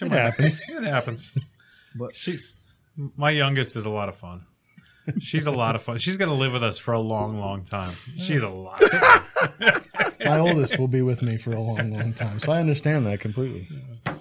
[0.00, 0.62] it happens.
[0.68, 1.32] It happens.
[1.94, 2.54] But- she's
[3.16, 4.46] my youngest is a lot of fun.
[5.20, 5.98] She's a lot of fun.
[5.98, 7.92] She's gonna live with us for a long, long time.
[8.16, 8.82] She's a lot.
[10.26, 13.20] My oldest will be with me for a long, long time, so I understand that
[13.20, 13.68] completely.
[14.06, 14.14] All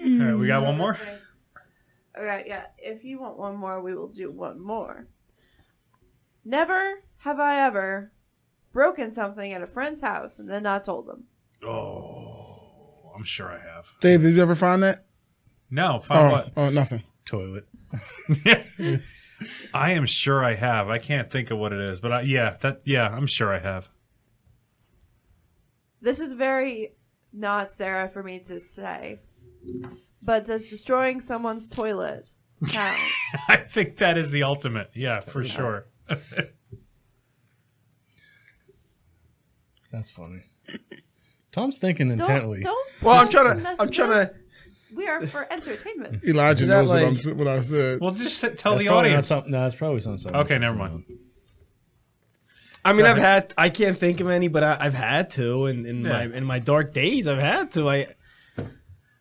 [0.00, 0.98] right, we got one more.
[2.18, 2.66] Okay, yeah.
[2.78, 5.06] If you want one more, we will do one more.
[6.44, 8.12] Never have I ever
[8.72, 11.24] broken something at a friend's house and then not told them.
[11.66, 13.86] Oh, I'm sure I have.
[14.00, 15.06] Dave, did you ever find that?
[15.70, 16.52] No, find Oh, what?
[16.56, 17.02] oh, nothing.
[17.24, 17.66] Toilet.
[19.74, 20.88] I am sure I have.
[20.88, 23.58] I can't think of what it is, but I, yeah, that yeah, I'm sure I
[23.58, 23.88] have.
[26.00, 26.94] This is very
[27.32, 29.20] not Sarah for me to say,
[30.22, 32.30] but does destroying someone's toilet
[32.68, 33.00] count?
[33.48, 34.90] I think that is the ultimate.
[34.94, 35.86] Yeah, for sure.
[39.92, 40.42] That's funny.
[41.52, 42.60] Tom's thinking don't, intently.
[42.62, 42.88] don't.
[43.02, 44.38] Well, I'm trying to- the I'm trying to- messages.
[44.94, 46.24] We are for entertainment.
[46.24, 48.00] Elijah Is that knows what, I'm, what I said.
[48.00, 49.26] Well, just sit- tell That's the probably not audience.
[49.28, 49.52] something.
[49.52, 50.34] No, that's probably something.
[50.34, 51.04] Okay, never mind.
[52.88, 53.52] I mean, I've had.
[53.58, 55.66] I can't think of any, but I, I've had to.
[55.66, 56.12] In, in Yeah.
[56.12, 57.88] my in my dark days, I've had to.
[57.88, 58.06] I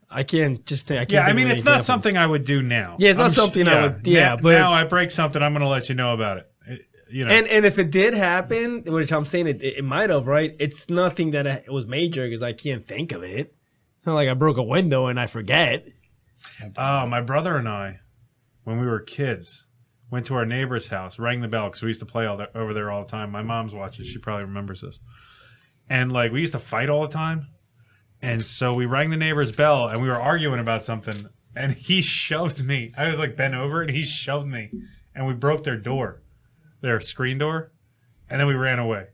[0.09, 0.97] I can't just think.
[0.99, 2.95] I can't Yeah, I mean, it's not something I would do now.
[2.99, 5.51] Yeah, it's not I'm something I would- yeah, now, but- now I break something, I'm
[5.51, 6.47] going to let you know about it.
[6.67, 10.09] It- You know, And and if it did happen, which I'm saying it, it, might
[10.09, 10.55] have, right?
[10.59, 13.53] It's nothing that I- it was major because I can't think of it.
[13.97, 15.85] It's not like I broke a window and I forget.
[16.77, 17.99] Oh, my brother and I,
[18.63, 19.64] when we were kids,
[20.15, 22.57] went to our neighbor's house, rang the bell because we used to play all the,
[22.57, 23.29] over there all the time.
[23.31, 24.97] My mom's watching; she probably remembers this.
[25.89, 27.47] And like we used to fight all the time,
[28.21, 32.01] and so we rang the neighbor's bell, and we were arguing about something, and he
[32.01, 32.93] shoved me.
[32.97, 34.71] I was like bent over, and he shoved me,
[35.13, 36.21] and we broke their door,
[36.79, 37.73] their screen door,
[38.29, 39.07] and then we ran away.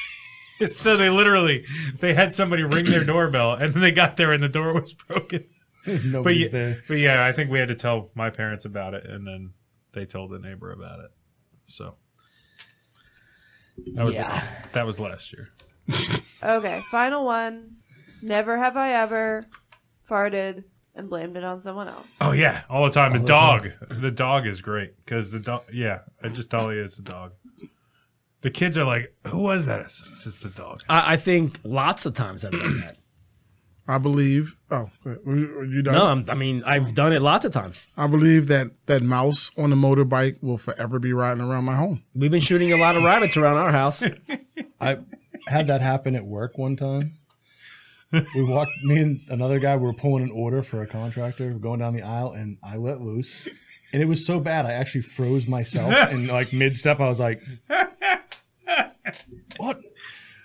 [0.68, 1.64] so they literally
[1.98, 4.92] they had somebody ring their doorbell, and then they got there and the door was
[5.08, 5.46] broken.
[5.86, 6.82] But yeah, there.
[6.86, 9.54] but yeah, I think we had to tell my parents about it, and then
[9.92, 11.10] they told the neighbor about it.
[11.66, 11.94] So
[13.94, 14.44] that was Yeah.
[14.72, 15.48] that was last year.
[16.44, 17.76] Okay, final one.
[18.20, 19.46] Never have I ever
[20.10, 20.64] farted
[20.96, 22.16] and blamed it on someone else.
[22.20, 23.12] Oh yeah, all the time.
[23.12, 25.62] The, the dog, the dog is great because the dog.
[25.72, 27.32] Yeah, I just tell you it's the dog.
[28.40, 30.82] The kids are like, "Who was that?" It's, it's the dog.
[30.88, 32.96] I, I think lots of times I've done that.
[33.86, 34.56] I believe.
[34.70, 35.26] Oh, go ahead.
[35.26, 35.94] Were you, were you done?
[35.94, 37.88] No, I'm, I mean I've done it lots of times.
[37.96, 42.04] I believe that that mouse on the motorbike will forever be riding around my home.
[42.14, 44.02] We've been shooting a lot of rabbits around our house.
[44.80, 44.98] I
[45.48, 47.18] had that happen at work one time.
[48.34, 51.94] We walked, me and another guy were pulling an order for a contractor, going down
[51.94, 53.48] the aisle, and I let loose.
[53.90, 55.92] And it was so bad, I actually froze myself.
[55.92, 57.40] and like mid step, I was like,
[59.56, 59.80] what?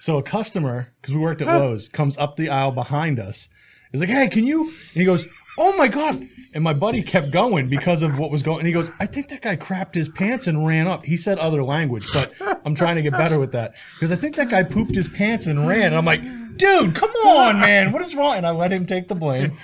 [0.08, 3.50] So a customer, because we worked at Lowe's, comes up the aisle behind us.
[3.91, 4.67] He's like, hey, can you?
[4.67, 5.26] And he goes,
[5.60, 6.26] oh my God.
[6.54, 8.60] And my buddy kept going because of what was going.
[8.60, 11.04] And he goes, I think that guy crapped his pants and ran up.
[11.04, 12.32] He said other language, but
[12.63, 15.46] I'm trying to get better with that because I think that guy pooped his pants
[15.46, 15.88] and ran.
[15.88, 16.22] And I'm like,
[16.56, 18.38] dude, come on, man, what is wrong?
[18.38, 19.58] And I let him take the blame.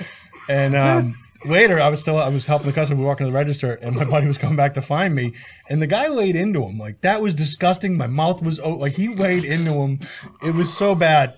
[0.49, 2.97] And um, later, I was still I was helping the customer.
[2.97, 5.33] We were walking to the register, and my buddy was coming back to find me.
[5.69, 7.97] And the guy laid into him like that was disgusting.
[7.97, 9.99] My mouth was oh, like he laid into him.
[10.41, 11.35] It was so bad.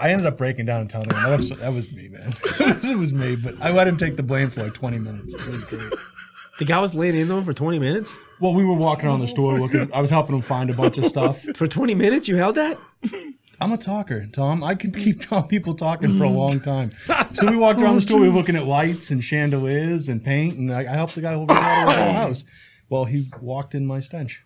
[0.00, 2.34] I ended up breaking down and telling him that was, that was me, man.
[2.42, 5.32] it was me, but I let him take the blame for like 20 minutes.
[5.34, 5.92] It was great.
[6.58, 8.16] The guy was laying into him for 20 minutes.
[8.40, 9.92] Well, we were walking around the store looking.
[9.92, 11.40] I was helping him find a bunch of stuff.
[11.54, 12.78] For 20 minutes, you held that?
[13.60, 14.62] I'm a talker, Tom.
[14.62, 16.36] I can keep people talking for a mm.
[16.36, 16.92] long time.
[17.34, 18.20] So we walked around the store.
[18.20, 21.34] We were looking at lights and chandeliers and paint, and I, I helped the guy
[21.34, 21.62] hold the whole
[22.12, 22.44] house.
[22.88, 24.44] Well, he walked in my stench.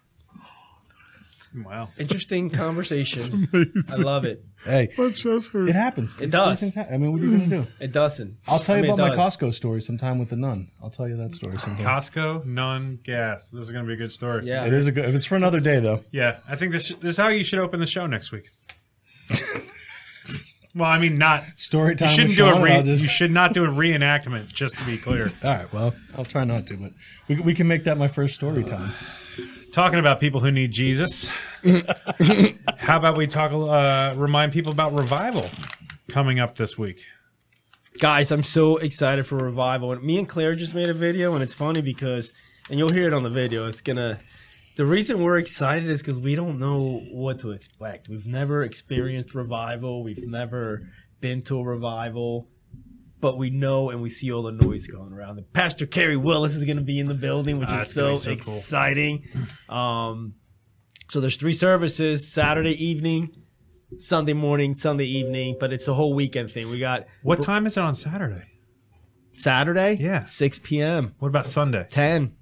[1.55, 1.89] Wow.
[1.99, 3.49] Interesting conversation.
[3.91, 4.45] I love it.
[4.65, 5.69] Hey, But just hurt.
[5.69, 6.17] it happens.
[6.17, 6.61] These- does.
[6.61, 7.67] these things hap- I mean, what are you gonna do?
[7.81, 8.37] It doesn't.
[8.47, 9.37] I'll tell I you mean, about my does.
[9.37, 10.69] Costco story sometime with the nun.
[10.81, 11.85] I'll tell you that story sometime.
[11.85, 13.51] Costco, nun, gas.
[13.51, 14.47] This is gonna be a good story.
[14.47, 14.65] Yeah.
[14.65, 15.07] It is a good.
[15.07, 16.05] If it's for another day, though.
[16.13, 18.51] Yeah, I think this this is how you should open the show next week.
[20.75, 21.45] Well, I mean, not.
[21.57, 22.09] Story time.
[22.11, 24.49] You shouldn't with do a Sean, re, just- You should not do a reenactment.
[24.49, 25.73] Just to be clear, All right.
[25.73, 26.93] Well, I'll try not to, but
[27.29, 28.93] we, we can make that my first story time.
[29.73, 31.29] talking about people who need Jesus.
[32.79, 33.53] how about we talk?
[33.53, 35.49] Uh, remind people about revival
[36.09, 37.01] coming up this week.
[37.99, 39.93] Guys, I'm so excited for revival.
[39.93, 42.33] And me and Claire just made a video, and it's funny because,
[42.71, 43.67] and you'll hear it on the video.
[43.67, 44.21] It's gonna.
[44.77, 48.09] The reason we're excited is because we don't know what to expect.
[48.09, 50.03] We've never experienced revival.
[50.03, 50.83] We've never
[51.21, 52.49] been to a revival,
[53.21, 55.39] but we know and we see all the noise going around.
[55.39, 58.15] And Pastor Kerry Willis is going to be in the building, which Ah, is so,
[58.15, 58.57] so cool.
[58.57, 59.25] exciting.
[59.69, 60.35] Um,
[61.09, 63.31] so there's three services: Saturday evening,
[63.99, 65.57] Sunday morning, Sunday evening.
[65.61, 66.71] But it's a whole weekend thing.
[66.71, 68.45] We got What time is it on Saturday?
[69.35, 70.27] Saturday, Yeah.
[70.27, 71.87] 6 p.m., What about Sunday?
[71.89, 72.35] 10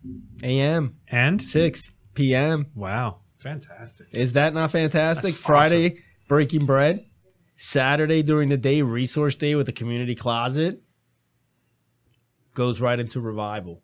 [0.43, 2.67] a.m., And 6 p.m.
[2.75, 4.09] wow, fantastic.
[4.13, 5.35] Is that not fantastic?
[5.35, 7.07] That's Friday, breaking bread.
[7.57, 10.83] Saturday during the day, resource day with the community closet.
[12.55, 13.83] Goes right into revival.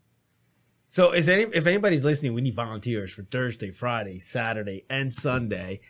[0.89, 5.81] So, is any if anybody's listening, we need volunteers for Thursday, Friday, Saturday, and Sunday,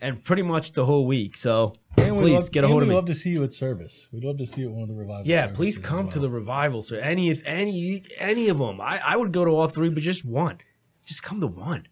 [0.00, 1.36] and pretty much the whole week.
[1.36, 4.08] So, And please love, get a hold of we'd love to see you at service.
[4.12, 5.26] We'd love to see you at one of the revival.
[5.26, 6.80] Yeah, please as come to the revival.
[6.82, 10.02] So any if any any of them, I I would go to all three, but
[10.04, 10.58] just one.
[11.08, 11.88] Just come to one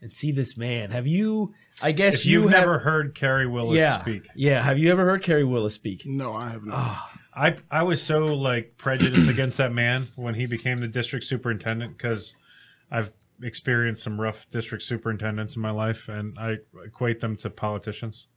[0.00, 0.92] and see this man.
[0.92, 1.54] Have you?
[1.82, 4.62] I guess If you you've never heard Kerry Willis yeah speak, yeah.
[4.62, 6.06] Have you ever heard Kerry Willis speak?
[6.06, 6.76] No, I have not.
[6.76, 7.12] Ah.
[7.34, 11.98] I I was so like prejudiced against that man when he became the district superintendent
[11.98, 12.36] because
[12.92, 13.10] I've
[13.42, 18.28] experienced some rough district superintendents in my life, and I equate them to politicians.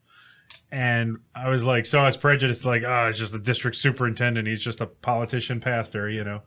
[0.71, 4.47] And I was like, so I was prejudiced, like, oh, it's just a district superintendent.
[4.47, 6.41] He's just a politician pastor, you know.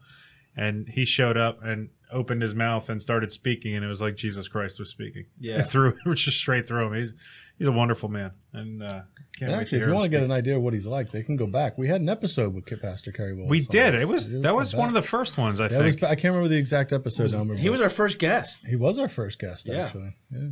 [0.56, 4.16] And he showed up and opened his mouth and started speaking, and it was like
[4.16, 5.26] Jesus Christ was speaking.
[5.40, 5.62] Yeah.
[5.62, 6.94] through just straight through him.
[6.94, 7.12] He's
[7.58, 9.02] he's a wonderful man, and uh, can't
[9.42, 11.10] And wait actually, to if you want to get an idea of what he's like,
[11.12, 11.76] they can go back.
[11.76, 13.50] We had an episode with Pastor Kerry Willis.
[13.50, 13.94] We did.
[13.94, 16.04] It was that went was one of the first ones I That was, think.
[16.04, 17.54] I can't remember the exact episode number.
[17.56, 19.84] He was our first guest, he was our first guest, Yeah.
[19.84, 20.16] actually.
[20.32, 20.48] Yeah,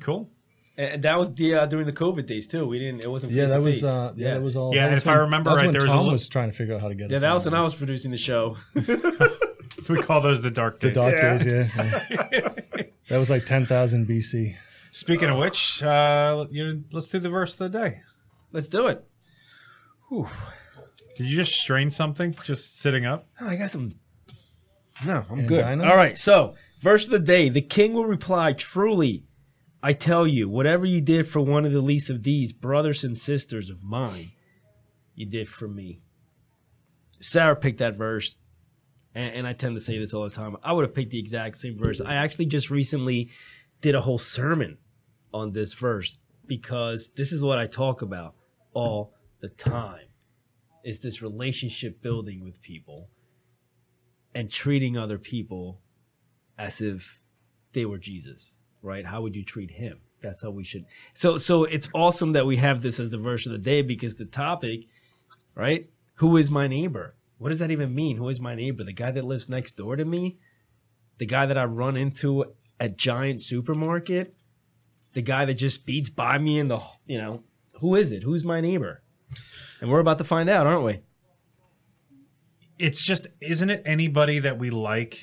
[0.00, 0.30] cool.
[0.76, 2.66] and that was the uh, during the COVID days too.
[2.66, 3.00] We didn't.
[3.02, 3.32] It wasn't.
[3.32, 4.74] yeah, that was uh, yeah, that was all.
[4.74, 6.28] Yeah, that was if I remember that was right, when there was a Tom was
[6.28, 7.10] trying to figure out how to get.
[7.10, 7.54] Yeah, us that on was when.
[7.54, 8.56] I was producing the show.
[9.84, 10.94] So we call those the dark days.
[10.94, 11.16] the days.
[11.16, 11.70] dark days.
[11.76, 12.82] Yeah, yeah.
[13.08, 14.56] that was like ten thousand BC.
[14.92, 18.00] Speaking of which, uh, you let's do the verse of the day.
[18.52, 19.04] Let's do it.
[21.16, 23.26] Did you just strain something just sitting up?
[23.40, 23.94] Oh, I got some.
[25.04, 25.76] No, I'm Angina?
[25.76, 25.84] good.
[25.90, 26.18] All right.
[26.18, 29.24] So, verse of the day: The king will reply, "Truly,
[29.82, 33.18] I tell you, whatever you did for one of the least of these brothers and
[33.18, 34.32] sisters of mine,
[35.14, 36.00] you did for me.
[37.20, 38.36] Sarah picked that verse,
[39.14, 40.56] and, and I tend to say this all the time.
[40.62, 42.00] I would have picked the exact same verse.
[42.00, 43.30] I actually just recently
[43.80, 44.78] did a whole sermon
[45.32, 48.34] on this verse because this is what I talk about
[48.74, 50.06] all the time
[50.84, 53.08] is this relationship building with people
[54.34, 55.80] and treating other people
[56.58, 57.20] as if
[57.72, 59.06] they were Jesus, right?
[59.06, 60.00] How would you treat him?
[60.22, 60.84] That's how we should.
[61.14, 64.14] So so it's awesome that we have this as the verse of the day because
[64.14, 64.80] the topic,
[65.54, 65.90] right?
[66.16, 67.16] Who is my neighbor?
[67.42, 68.18] What does that even mean?
[68.18, 68.84] Who is my neighbor?
[68.84, 70.38] The guy that lives next door to me?
[71.18, 72.44] The guy that I run into
[72.78, 74.36] at giant supermarket?
[75.14, 77.42] The guy that just beats by me in the, you know,
[77.80, 78.22] who is it?
[78.22, 79.02] Who's my neighbor?
[79.80, 81.00] And we're about to find out, aren't we?
[82.78, 85.18] It's just, isn't it anybody that we like,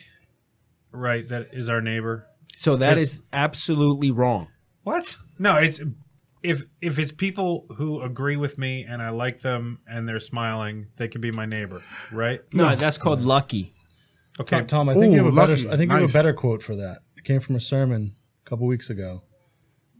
[0.92, 1.26] right?
[1.30, 2.28] That is our neighbor.
[2.58, 4.50] So that Just- is absolutely wrong.
[4.84, 5.16] What?
[5.38, 5.80] No, it's
[6.44, 10.88] if if it's people who agree with me and I like them and they're smiling,
[10.98, 12.42] they can be my neighbor, right?
[12.54, 13.74] No, that's called lucky.
[14.40, 14.58] Okay.
[14.60, 15.54] Tom, Tom, I think you have a better.
[15.58, 15.68] lucky.
[15.70, 16.12] I think you have Nice.
[16.12, 17.00] a better quote for that.
[17.18, 19.24] It came from a sermon a couple weeks ago.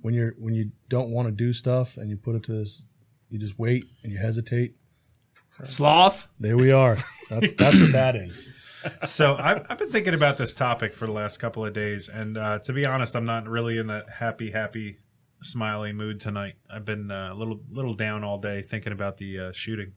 [0.02, 2.86] When you're when you don't want to do stuff and you put it to this,
[3.30, 4.76] you just wait and you hesitate.
[5.66, 6.28] Sloth.
[6.40, 6.98] There we are.
[7.30, 8.48] That's that's what that is.
[9.06, 12.38] so I've, I've been thinking about this topic for the last couple of days, and
[12.38, 15.00] uh, to be honest, I'm not really in that happy, happy,
[15.42, 16.56] smiley mood tonight.
[16.74, 19.94] I've been uh, a little little down all day thinking about the uh, shooting,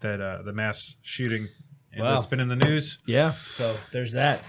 [0.00, 1.48] that uh, the mass shooting
[1.96, 2.14] Wow.
[2.14, 2.98] that's been in the news.
[3.06, 3.34] Yeah.
[3.52, 4.42] So there's that.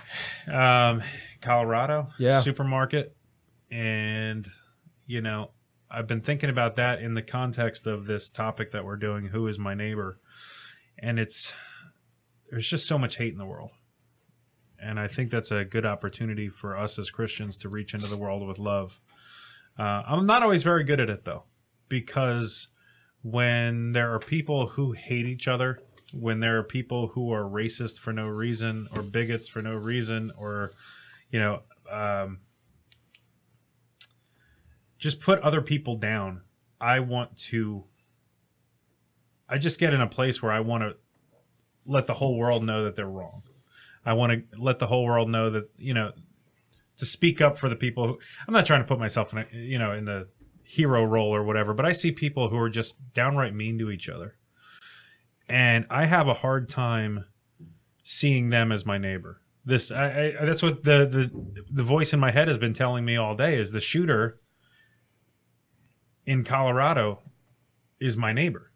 [0.52, 1.02] um,
[1.42, 2.42] Colorado Yeah.
[2.42, 3.16] supermarket,
[3.72, 4.50] and
[5.08, 5.52] you know
[5.90, 9.26] I've been thinking about that in the context of this topic that we're doing.
[9.28, 10.20] Who is my neighbor?
[11.00, 11.54] And it's
[12.52, 13.72] there's just so much hate in the world,
[14.82, 18.18] and I think that's a good opportunity for us as Christians to reach into the
[18.18, 19.00] world with love.
[19.80, 21.44] Uh, I'm not always very good at it though,
[21.88, 22.68] because
[23.24, 25.80] when there are people who hate each other,
[26.12, 30.32] when there are people who are racist for no reason or bigots for no reason,
[30.38, 30.72] or
[31.32, 32.40] you know, um,
[34.98, 36.42] just put other people down.
[36.82, 37.86] I want to.
[39.48, 40.96] I just get in a place where I want to
[41.86, 43.44] let the whole world know that they're wrong.
[44.06, 46.12] I want to let the whole world know that you know
[47.00, 48.08] to speak up for the people.
[48.08, 50.28] Who, I'm not trying to put myself in a, you know in the
[50.64, 54.08] hero role or whatever, but I see people who are just downright mean to each
[54.08, 54.36] other,
[55.48, 57.26] and I have a hard time
[58.04, 59.42] seeing them as my neighbor.
[59.66, 63.06] This I, I, that's what the, the the voice in my head has been telling
[63.06, 64.40] me all day is the shooter
[66.26, 67.20] in Colorado
[68.00, 68.72] is my neighbor.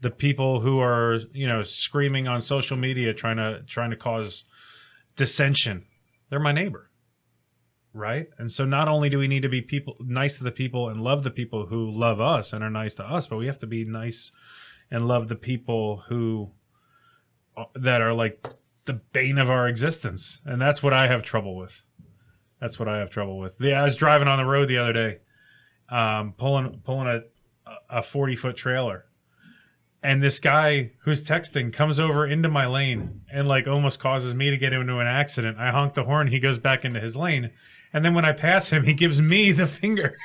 [0.00, 4.44] The people who are, you know, screaming on social media trying to trying to cause
[5.16, 5.84] dissension,
[6.28, 6.89] they're my neighbor.
[7.92, 8.28] Right?
[8.38, 11.00] And so not only do we need to be people nice to the people and
[11.02, 13.66] love the people who love us and are nice to us, but we have to
[13.66, 14.30] be nice
[14.90, 16.50] and love the people who
[17.56, 18.46] uh, that are like
[18.84, 20.40] the bane of our existence.
[20.44, 21.82] And that's what I have trouble with.
[22.60, 23.54] That's what I have trouble with.
[23.60, 25.18] Yeah, I was driving on the road the other day
[25.90, 27.20] um, pulling pulling a
[27.88, 29.06] a forty foot trailer,
[30.02, 34.50] and this guy who's texting comes over into my lane and like almost causes me
[34.50, 35.58] to get into an accident.
[35.58, 37.50] I honk the horn, he goes back into his lane,
[37.92, 40.16] and then when I pass him, he gives me the finger.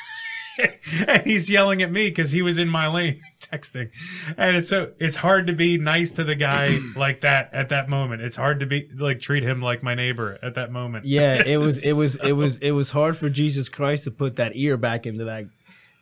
[1.07, 3.89] and he's yelling at me because he was in my lane texting,
[4.37, 7.89] and it's so it's hard to be nice to the guy like that at that
[7.89, 8.21] moment.
[8.21, 11.05] It's hard to be like treat him like my neighbor at that moment.
[11.05, 14.37] Yeah, it was it was it was it was hard for Jesus Christ to put
[14.37, 15.45] that ear back into that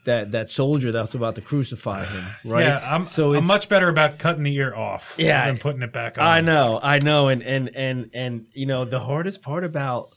[0.05, 2.63] that that soldier that was about to crucify him, right?
[2.65, 5.47] Yeah, I'm, so I'm much better about cutting the ear off Yeah.
[5.47, 6.25] than putting it back on.
[6.27, 10.09] I know, I know, and and and and you know the hardest part about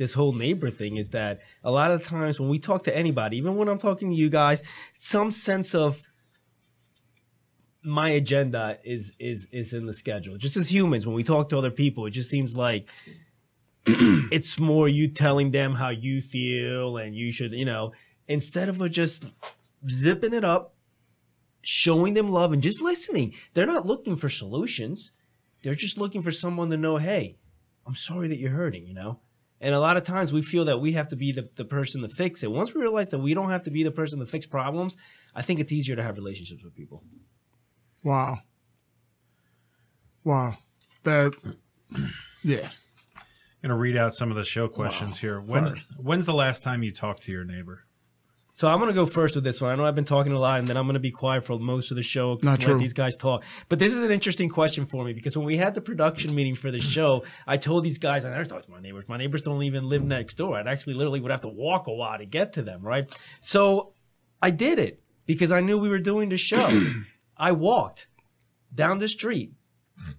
[0.00, 3.36] this whole neighbor thing is that a lot of times when we talk to anybody,
[3.36, 4.62] even when I'm talking to you guys,
[4.98, 6.00] some sense of
[7.82, 10.38] my agenda is is is in the schedule.
[10.38, 12.88] Just as humans, when we talk to other people, it just seems like
[13.86, 17.92] it's more you telling them how you feel and you should, you know,
[18.26, 19.34] instead of just
[19.86, 20.76] zipping it up,
[21.60, 23.34] showing them love and just listening.
[23.52, 25.12] They're not looking for solutions.
[25.62, 27.36] They're just looking for someone to know, hey,
[27.86, 29.20] I'm sorry that you're hurting, you know?
[29.60, 32.00] And a lot of times we feel that we have to be the, the person
[32.02, 32.50] to fix it.
[32.50, 34.96] Once we realize that we don't have to be the person to fix problems,
[35.34, 37.02] I think it's easier to have relationships with people.
[38.02, 38.38] Wow.
[40.24, 40.56] Wow.
[41.04, 41.32] That.
[42.42, 42.70] Yeah.
[43.62, 45.40] I'm gonna read out some of the show questions here.
[45.40, 45.82] When's Sorry.
[45.98, 47.84] when's the last time you talked to your neighbor?
[48.54, 49.70] So I'm gonna go first with this one.
[49.70, 51.90] I know I've been talking a lot, and then I'm gonna be quiet for most
[51.90, 52.36] of the show.
[52.42, 52.78] Not let true.
[52.78, 53.44] These guys talk.
[53.68, 56.54] But this is an interesting question for me because when we had the production meeting
[56.54, 59.04] for the show, I told these guys I never talked to my neighbors.
[59.08, 60.56] My neighbors don't even live next door.
[60.58, 62.82] I'd actually literally would have to walk a while to get to them.
[62.82, 63.10] Right.
[63.40, 63.92] So
[64.42, 66.86] I did it because I knew we were doing the show.
[67.36, 68.08] I walked
[68.74, 69.52] down the street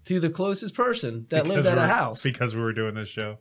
[0.05, 2.21] to the closest person that lived at a house.
[2.21, 3.37] because we were doing this show.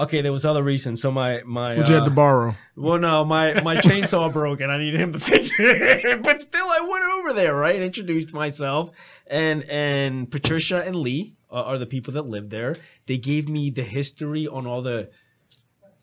[0.00, 1.02] Okay, there was other reasons.
[1.02, 2.56] So my my But you had uh, to borrow.
[2.74, 6.22] well, no, my my chainsaw broke and I needed him to fix it.
[6.22, 7.80] but still, I went over there, right?
[7.80, 8.90] Introduced myself,
[9.26, 12.78] and and Patricia and Lee are, are the people that live there.
[13.06, 15.10] They gave me the history on all the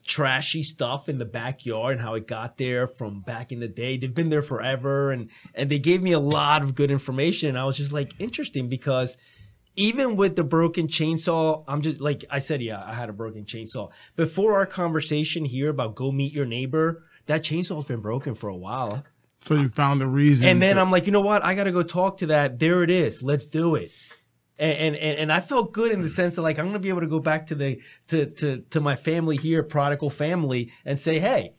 [0.06, 3.98] trashy stuff in the backyard and how it got there from back in the day.
[3.98, 7.48] They've been there forever, and and they gave me a lot of good information.
[7.48, 9.16] And I was just like interesting because
[9.78, 13.44] even with the broken chainsaw, I'm just like I said, yeah, I had a broken
[13.44, 13.90] chainsaw.
[14.16, 18.56] Before our conversation here about go meet your neighbor, that chainsaw's been broken for a
[18.56, 19.04] while.
[19.40, 20.48] So you found the reason.
[20.48, 21.44] And then to- I'm like, you know what?
[21.44, 22.58] I got to go talk to that.
[22.58, 23.22] There it is.
[23.22, 23.92] Let's do it.
[24.58, 27.02] And, and and I felt good in the sense that like I'm gonna be able
[27.02, 31.20] to go back to the to to to my family here, prodigal family, and say,
[31.20, 31.52] hey,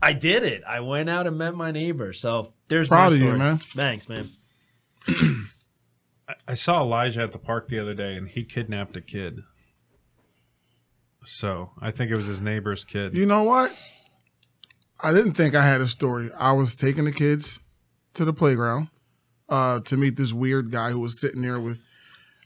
[0.00, 0.62] I did it.
[0.64, 2.12] I went out and met my neighbor.
[2.12, 3.58] So there's Proud of you, man.
[3.58, 4.28] Thanks, man.
[6.48, 9.40] I- saw Elijah at the park the other day, and he kidnapped a kid.
[11.26, 13.14] So I think it was his neighbor's kid.
[13.16, 13.72] You know what?
[15.00, 16.30] I didn't think I had a story.
[16.38, 17.60] I was taking the kids
[18.14, 18.88] to the playground
[19.48, 21.78] uh, to meet this weird guy who was sitting there with.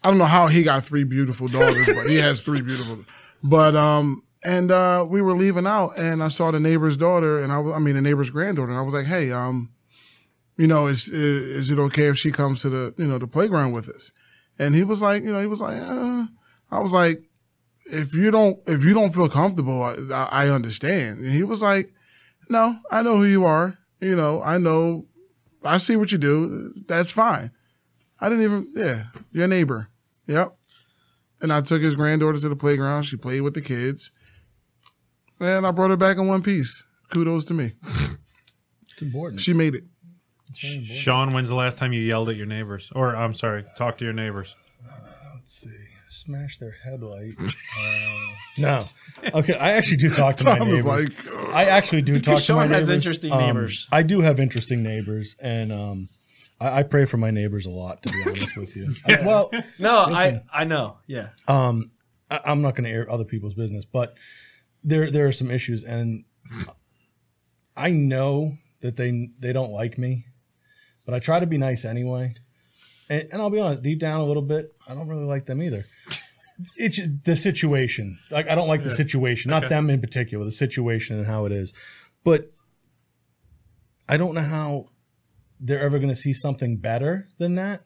[0.04, 3.04] I don't know how he got three beautiful daughters, but he has three beautiful.
[3.42, 7.52] But um, and uh, we were leaving out, and I saw the neighbor's daughter, and
[7.52, 9.70] I, was- I mean the neighbor's granddaughter, and I was like, hey, um,
[10.58, 13.72] you know, is is it okay if she comes to the you know the playground
[13.72, 14.12] with us?
[14.58, 16.26] And he was like, you know, he was like, uh.
[16.70, 17.22] I was like,
[17.86, 21.20] if you don't if you don't feel comfortable, I, I understand.
[21.20, 21.94] And he was like,
[22.50, 23.78] no, I know who you are.
[24.00, 25.06] You know, I know,
[25.64, 26.74] I see what you do.
[26.86, 27.50] That's fine.
[28.20, 29.88] I didn't even, yeah, your neighbor.
[30.26, 30.54] Yep.
[31.40, 33.04] And I took his granddaughter to the playground.
[33.04, 34.10] She played with the kids.
[35.40, 36.84] And I brought her back in one piece.
[37.10, 37.72] Kudos to me.
[38.82, 39.40] It's important.
[39.40, 39.84] She made it.
[40.56, 42.90] Sean, when's the last time you yelled at your neighbors?
[42.94, 44.54] Or I'm sorry, talked to your neighbors?
[45.34, 45.70] Let's see.
[46.10, 47.34] Smash their headlight.
[47.38, 48.26] Uh,
[48.56, 48.88] no.
[49.34, 51.08] Okay, I actually do talk to my Tom was neighbors.
[51.08, 52.66] like, "Ugh." I actually do talk to my neighbors.
[52.66, 53.04] Sean has neighbors.
[53.06, 53.88] interesting Um, neighbors.
[53.92, 56.08] I do have interesting neighbors, and um,
[56.60, 58.02] I, I pray for my neighbors a lot.
[58.02, 60.42] To be honest with you, I- well, No, Listen.
[60.52, 60.96] I I know.
[61.06, 61.28] Yeah.
[61.46, 61.90] um,
[62.30, 64.14] I, I'm not going to air other people's business, but
[64.82, 66.24] there there are some issues, and
[67.76, 70.24] I know that they they don't like me,
[71.08, 72.34] but I try to be nice anyway.
[73.08, 75.62] And, and I'll be honest, deep down a little bit, I don't really like them
[75.62, 75.86] either.
[76.76, 78.18] It's the situation.
[78.30, 79.74] Like I don't like the situation, not Okay.
[79.74, 81.72] them in particular, the situation and how it is.
[82.24, 82.52] But
[84.06, 84.90] I don't know how
[85.58, 87.84] they're ever going to see something better than that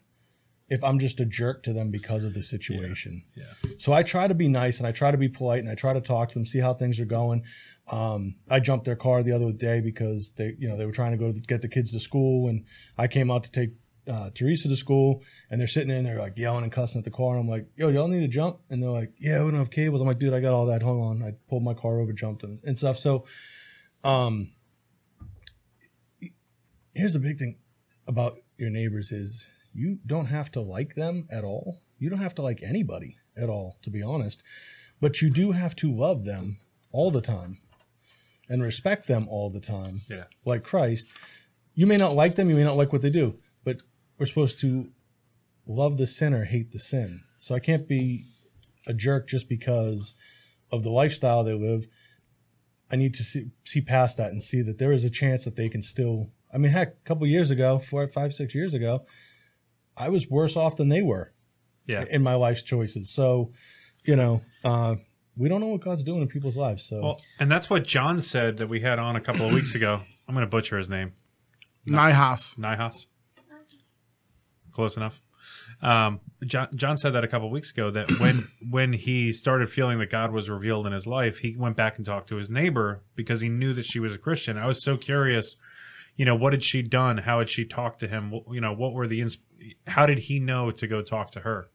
[0.68, 3.22] if I'm just a jerk to them because of the situation.
[3.36, 3.44] Yeah.
[3.78, 5.92] So I try to be nice and I try to be polite and I try
[5.92, 7.44] to talk to them, see how things are going.
[7.92, 11.12] Um, I jumped their car the other day because they, you know, they were trying
[11.12, 12.64] to go get the kids to school, and
[12.96, 13.72] I came out to take
[14.10, 17.10] uh, Teresa to school, and they're sitting in there like yelling and cussing at the
[17.10, 19.60] car, and I'm like, "Yo, y'all need to jump," and they're like, "Yeah, we don't
[19.60, 20.82] have cables." I'm like, "Dude, I got all that.
[20.82, 22.98] Hold on." I pulled my car over, jumped, and, and stuff.
[22.98, 23.26] So,
[24.02, 24.48] um,
[26.94, 27.58] here's the big thing
[28.06, 31.80] about your neighbors is you don't have to like them at all.
[31.98, 34.42] You don't have to like anybody at all, to be honest.
[34.98, 36.56] But you do have to love them
[36.90, 37.58] all the time
[38.48, 40.24] and respect them all the time, Yeah.
[40.44, 41.06] like Christ.
[41.74, 43.80] You may not like them, you may not like what they do, but
[44.18, 44.90] we're supposed to
[45.66, 47.20] love the sinner, hate the sin.
[47.38, 48.24] So I can't be
[48.86, 50.14] a jerk just because
[50.70, 51.86] of the lifestyle they live.
[52.90, 55.56] I need to see, see past that and see that there is a chance that
[55.56, 56.30] they can still.
[56.52, 59.06] I mean, heck, a couple years ago, four, five, six years ago,
[59.96, 61.32] I was worse off than they were
[61.86, 62.04] Yeah.
[62.10, 63.08] in my life's choices.
[63.10, 63.52] So,
[64.04, 64.96] you know, uh,
[65.36, 66.84] we don't know what God's doing in people's lives.
[66.84, 69.74] So, Well, and that's what John said that we had on a couple of weeks
[69.74, 70.00] ago.
[70.28, 71.12] I'm going to butcher his name.
[71.86, 72.56] Nihas.
[72.58, 73.06] Nihas.
[74.72, 75.20] Close enough.
[75.82, 79.70] Um, John, John said that a couple of weeks ago that when when he started
[79.70, 82.48] feeling that God was revealed in his life, he went back and talked to his
[82.48, 84.56] neighbor because he knew that she was a Christian.
[84.56, 85.56] I was so curious,
[86.16, 87.18] you know, what had she done?
[87.18, 88.32] How had she talked to him?
[88.50, 89.38] You know, what were the ins-
[89.86, 91.66] how did he know to go talk to her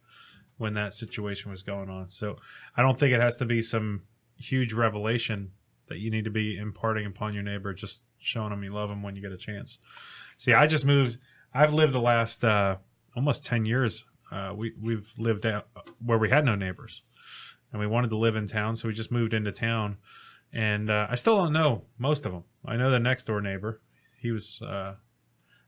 [0.58, 2.10] when that situation was going on?
[2.10, 2.38] So
[2.76, 4.04] I don't think it has to be some
[4.38, 5.52] huge revelation
[5.90, 9.02] that you need to be imparting upon your neighbor, just showing them you love them
[9.04, 9.78] when you get a chance.
[10.38, 11.18] See, I just moved.
[11.54, 12.76] I've lived the last uh,
[13.16, 14.04] almost ten years.
[14.32, 15.68] Uh, we we've lived out
[16.06, 17.04] where we had no neighbors,
[17.72, 19.98] and we wanted to live in town, so we just moved into town.
[20.54, 22.44] and uh, I still don't know most of them.
[22.66, 23.82] I know the next door neighbor.
[24.20, 24.62] He was.
[24.62, 24.96] Uh,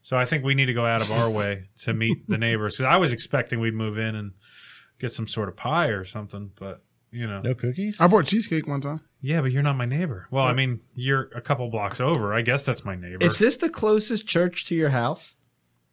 [0.02, 2.76] so I think we need to go out of our way to meet the neighbors.
[2.76, 4.32] 'Cause I was expecting we'd move in and
[5.00, 7.96] get some sort of pie or something, but you know, No cookies?
[7.98, 9.00] I brought cheesecake one time.
[9.20, 10.26] yeah, but you're not my neighbor.
[10.30, 12.32] Well, I mean, you're a couple blocks over.
[12.32, 13.24] I guess that's my neighbor.
[13.24, 15.34] Is this the closest church to your house?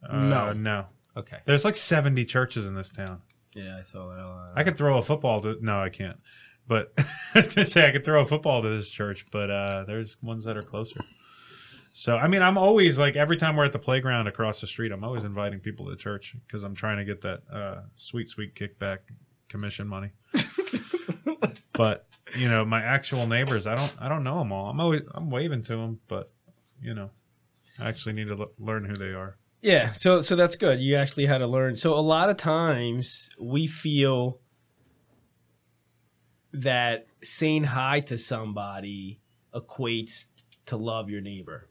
[0.08, 0.54] Uh, No.
[0.54, 0.86] no.
[1.16, 1.38] Okay.
[1.46, 3.22] There's like 70 churches in this town.
[3.56, 4.52] Yeah, I saw that.
[4.56, 5.56] I could throw a football to.
[5.62, 6.18] No, I can't.
[6.68, 7.06] But I
[7.40, 10.44] was gonna say I could throw a football to this church, but uh, there's ones
[10.44, 11.00] that are closer.
[12.00, 14.92] So I mean, I'm always like every time we're at the playground across the street,
[14.92, 18.54] I'm always inviting people to church because I'm trying to get that uh, sweet, sweet
[18.54, 19.00] kickback
[19.50, 20.12] commission money.
[21.74, 24.70] but you know, my actual neighbors, I don't, I don't know them all.
[24.70, 26.32] I'm always, I'm waving to them, but
[26.80, 27.10] you know,
[27.80, 29.38] I actually need to l- learn who they are.
[29.64, 30.80] Yeah, so so that's good.
[30.80, 31.78] You actually had to learn.
[31.78, 34.38] So a lot of times we feel
[36.54, 39.20] that saying hi to somebody
[39.52, 40.26] equates
[40.68, 41.70] to love your neighbor.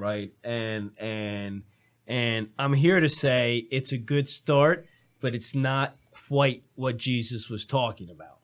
[0.00, 0.32] Right?
[0.42, 1.62] And and
[2.06, 4.86] and I'm here to say it's a good start,
[5.20, 5.94] but it's not
[6.28, 8.38] quite what Jesus was talking about.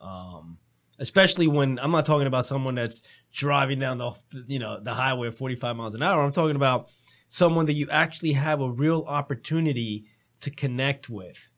[0.00, 0.58] Um
[0.98, 4.12] especially when I'm not talking about someone that's driving down the
[4.46, 6.22] you know the highway at 45 miles an hour.
[6.22, 6.88] I'm talking about
[7.28, 10.06] someone that you actually have a real opportunity
[10.40, 11.50] to connect with,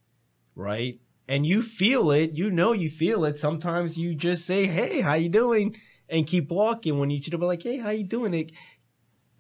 [0.56, 0.98] right?
[1.28, 3.38] And you feel it, you know you feel it.
[3.38, 5.76] Sometimes you just say, "Hey, how you doing?"
[6.08, 8.52] and keep walking when you should be like, "Hey, how you doing?" It,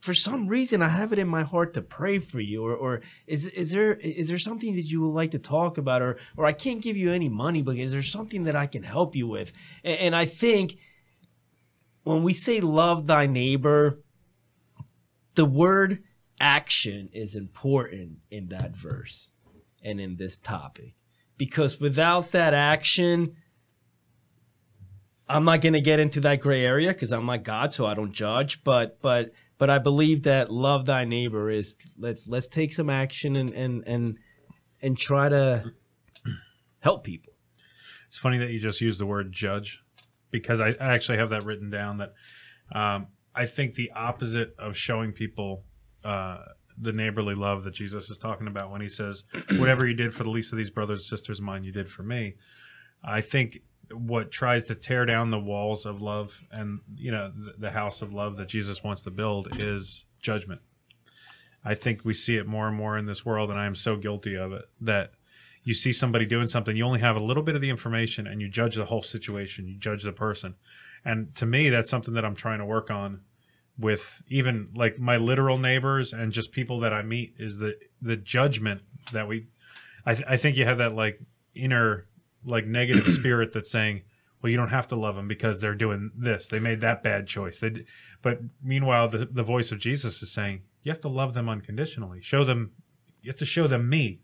[0.02, 3.02] for some reason, I have it in my heart to pray for you, or, or
[3.28, 6.44] is is there is there something that you would like to talk about, or or
[6.44, 9.28] I can't give you any money, but is there something that I can help you
[9.28, 9.52] with?
[9.84, 10.76] And, and I think
[12.02, 14.00] when we say love thy neighbor,
[15.36, 16.02] the word
[16.40, 19.30] action is important in that verse
[19.84, 20.96] and in this topic
[21.38, 23.36] because without that action
[25.28, 27.94] i'm not going to get into that gray area because i'm not god so i
[27.94, 32.72] don't judge but but but i believe that love thy neighbor is let's let's take
[32.72, 34.18] some action and and and
[34.80, 35.64] and try to
[36.80, 37.32] help people
[38.08, 39.80] It's funny that you just used the word judge
[40.30, 42.14] because I, I actually have that written down that
[42.74, 45.64] um, I think the opposite of showing people
[46.04, 46.38] uh,
[46.80, 49.24] the neighborly love that Jesus is talking about when he says,
[49.56, 51.90] Whatever you did for the least of these brothers and sisters of mine, you did
[51.90, 52.34] for me.
[53.04, 53.58] I think
[53.92, 58.12] what tries to tear down the walls of love and, you know, the, house of
[58.12, 60.60] love that Jesus wants to build is judgment.
[61.64, 63.96] I think we see it more and more in this world, and I am so
[63.96, 65.12] guilty of it that
[65.64, 68.40] you see somebody doing something, you only have a little bit of the information and
[68.40, 70.54] you judge the whole situation, you judge the person.
[71.04, 73.20] And to me, that's something that I'm trying to work on
[73.78, 78.16] with even like my literal neighbors and just people that I meet is the the
[78.16, 78.82] judgment
[79.12, 79.46] that we
[80.04, 81.20] I, th- I think you have that like
[81.54, 82.06] inner
[82.44, 84.02] like negative spirit that's saying
[84.42, 87.26] well you don't have to love them because they're doing this they made that bad
[87.26, 87.84] choice they d-.
[88.22, 92.20] but meanwhile the, the voice of jesus is saying you have to love them unconditionally
[92.22, 92.72] show them
[93.22, 94.20] you have to show them me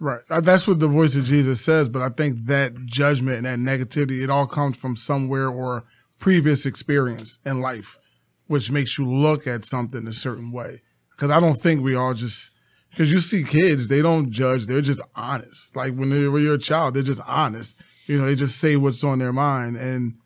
[0.00, 0.20] Right.
[0.30, 1.88] Uh, That's what the voice of Jesus says.
[1.88, 5.84] But I think that judgment and that negativity, it all comes from somewhere or
[6.18, 7.98] previous experience in life,
[8.46, 10.82] which makes you look at something a certain way.
[11.10, 12.52] Because I don't think we all just,
[12.98, 14.66] because you see kids, they don't judge.
[14.66, 15.76] They're just honest.
[15.76, 17.76] Like when, they, when you're a child, they're just honest.
[18.06, 20.16] You know, they just say what's on their mind and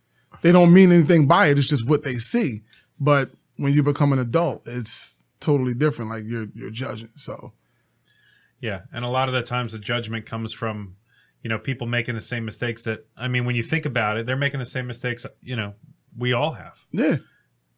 [0.40, 1.58] they don't mean anything by it.
[1.58, 2.62] It's just what they see.
[2.98, 6.10] But when you become an adult, it's totally different.
[6.10, 7.10] Like you're, you're judging.
[7.18, 7.52] So.
[8.58, 10.96] Yeah, and a lot of the times the judgment comes from,
[11.42, 14.24] you know, people making the same mistakes that I mean, when you think about it,
[14.24, 15.74] they're making the same mistakes, you know,
[16.16, 16.78] we all have.
[16.90, 17.16] Yeah.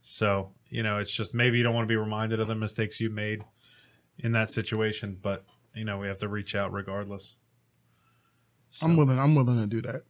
[0.03, 3.01] So, you know, it's just maybe you don't want to be reminded of the mistakes
[3.01, 3.43] you made
[4.19, 5.45] in that situation, but
[5.75, 7.37] you know, we have to reach out regardless.
[8.71, 9.19] So, I'm willing.
[9.19, 10.03] I'm willing to do that.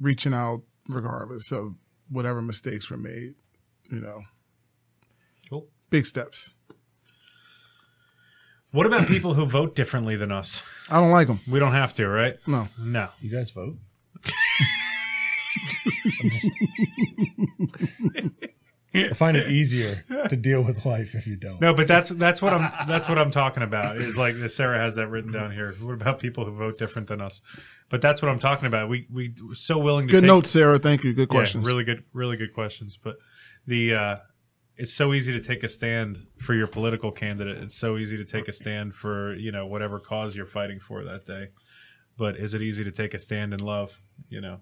[0.00, 1.74] Reaching out regardless of
[2.08, 3.34] whatever mistakes were made.
[3.90, 4.22] You know,
[5.48, 5.66] Cool.
[5.90, 6.50] big steps.
[8.70, 10.60] What about people who vote differently than us?
[10.90, 11.40] I don't like them.
[11.48, 12.36] We don't have to, right?
[12.46, 12.68] No.
[12.78, 13.08] No.
[13.20, 13.76] You guys vote?
[18.94, 21.60] I find it easier to deal with life if you don't.
[21.60, 23.98] No, but that's that's what I'm that's what I'm talking about.
[23.98, 25.74] Is like Sarah has that written down here.
[25.80, 27.42] What about people who vote different than us?
[27.90, 28.88] But that's what I'm talking about.
[28.88, 30.78] We we we're so willing to Good take, notes, Sarah.
[30.78, 31.12] Thank you.
[31.12, 31.64] Good questions.
[31.64, 32.98] Yeah, really good, really good questions.
[33.02, 33.16] But
[33.66, 34.16] the uh,
[34.78, 37.58] it's so easy to take a stand for your political candidate.
[37.58, 41.04] It's so easy to take a stand for you know whatever cause you're fighting for
[41.04, 41.48] that day.
[42.16, 44.00] But is it easy to take a stand in love?
[44.30, 44.60] You know,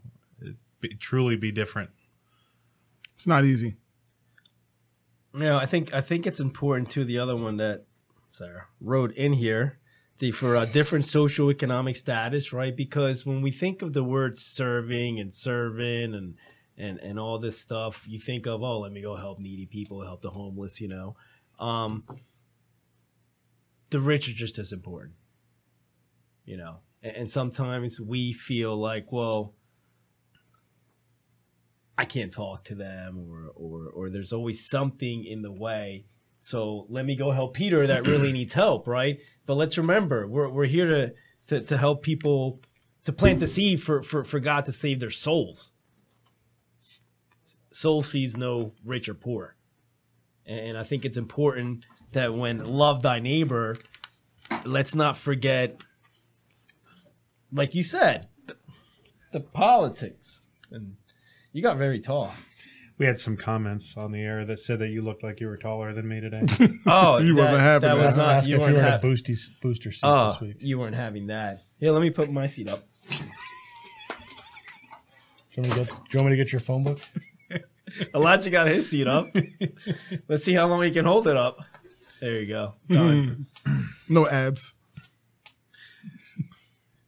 [0.81, 1.91] be, truly be different.
[3.15, 3.77] It's not easy.
[5.37, 7.05] You know, I think I think it's important too.
[7.05, 7.85] The other one that
[8.33, 9.79] Sarah wrote in here,
[10.19, 12.75] the for a different socioeconomic status, right?
[12.75, 16.35] Because when we think of the word serving and serving and
[16.79, 18.05] and and all this stuff.
[18.07, 20.81] You think of oh, let me go help needy people, help the homeless.
[20.81, 21.17] You know,
[21.59, 22.05] um,
[23.91, 25.15] the rich are just as important.
[26.45, 29.55] You know, and, and sometimes we feel like well.
[31.99, 36.05] I can't talk to them, or, or or there's always something in the way.
[36.39, 39.19] So let me go help Peter that really needs help, right?
[39.47, 41.13] But let's remember, we're we're here to
[41.49, 42.61] to, to help people
[43.05, 45.71] to plant the seed for, for for God to save their souls.
[47.73, 49.55] Soul sees no rich or poor,
[50.45, 53.77] and I think it's important that when love thy neighbor,
[54.65, 55.83] let's not forget,
[57.53, 58.57] like you said, the,
[59.33, 60.41] the politics.
[60.71, 60.97] And
[61.57, 62.33] you got very tall.
[62.99, 65.57] We had some comments on the air that said that you looked like you were
[65.57, 66.43] taller than me today.
[66.87, 68.23] Oh, He wasn't happy That with was that.
[68.23, 68.35] not.
[68.37, 70.57] Ask You if you weren't were in a ha- boosty, booster seat Oh, this week.
[70.61, 71.63] you weren't having that.
[71.79, 72.85] Here, let me put my seat up.
[73.11, 73.17] Do
[75.63, 77.01] you, want me to get, do you want me to get your phone book?
[78.15, 79.29] Elijah got his seat up.
[80.29, 81.59] Let's see how long he can hold it up.
[82.21, 82.75] There you go.
[82.89, 83.47] Done.
[84.09, 84.73] No abs.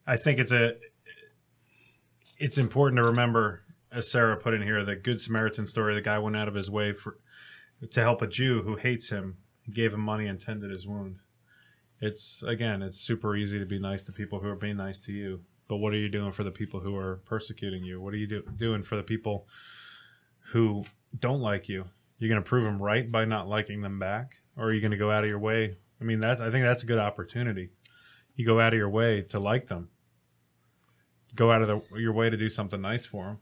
[0.07, 0.73] I think it's a
[2.39, 5.95] it's important to remember, as Sarah put in here, the Good Samaritan story.
[5.95, 7.19] The guy went out of his way for
[7.91, 9.39] to help a Jew who hates him,
[9.73, 11.17] gave him money and tended his wound.
[12.01, 15.13] It's again, it's super easy to be nice to people who are being nice to
[15.13, 18.01] you, but what are you doing for the people who are persecuting you?
[18.01, 19.47] What are you do, doing for the people
[20.53, 20.85] who
[21.19, 21.85] don't like you?
[22.19, 24.93] You're going to prove them right by not liking them back, or are you going
[24.93, 25.77] to go out of your way?
[26.01, 27.71] I mean, that I think that's a good opportunity.
[28.35, 29.89] You go out of your way to like them
[31.35, 33.39] go out of the, your way to do something nice for them.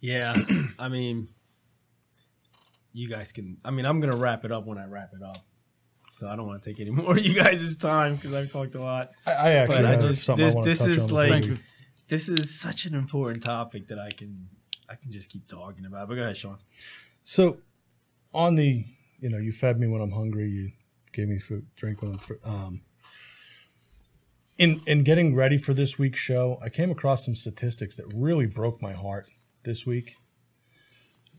[0.00, 0.34] Yeah,
[0.78, 1.28] I mean,
[2.92, 3.58] you guys can.
[3.64, 5.38] I mean, I'm gonna wrap it up when I wrap it up,
[6.10, 8.74] so I don't want to take any more of you guys' time because I've talked
[8.74, 9.10] a lot.
[9.26, 11.44] I, I actually But I just this I this is like
[12.08, 14.48] this is such an important topic that I can
[14.88, 16.08] I can just keep talking about.
[16.08, 16.58] But go ahead, Sean.
[17.22, 17.58] So,
[18.34, 18.84] on the,
[19.20, 20.48] you know, you fed me when I'm hungry.
[20.50, 20.72] You
[21.12, 22.18] gave me food, drink when I'm.
[22.18, 22.80] fr- Um,
[24.58, 28.46] in in getting ready for this week's show, I came across some statistics that really
[28.46, 29.28] broke my heart
[29.64, 30.14] this week.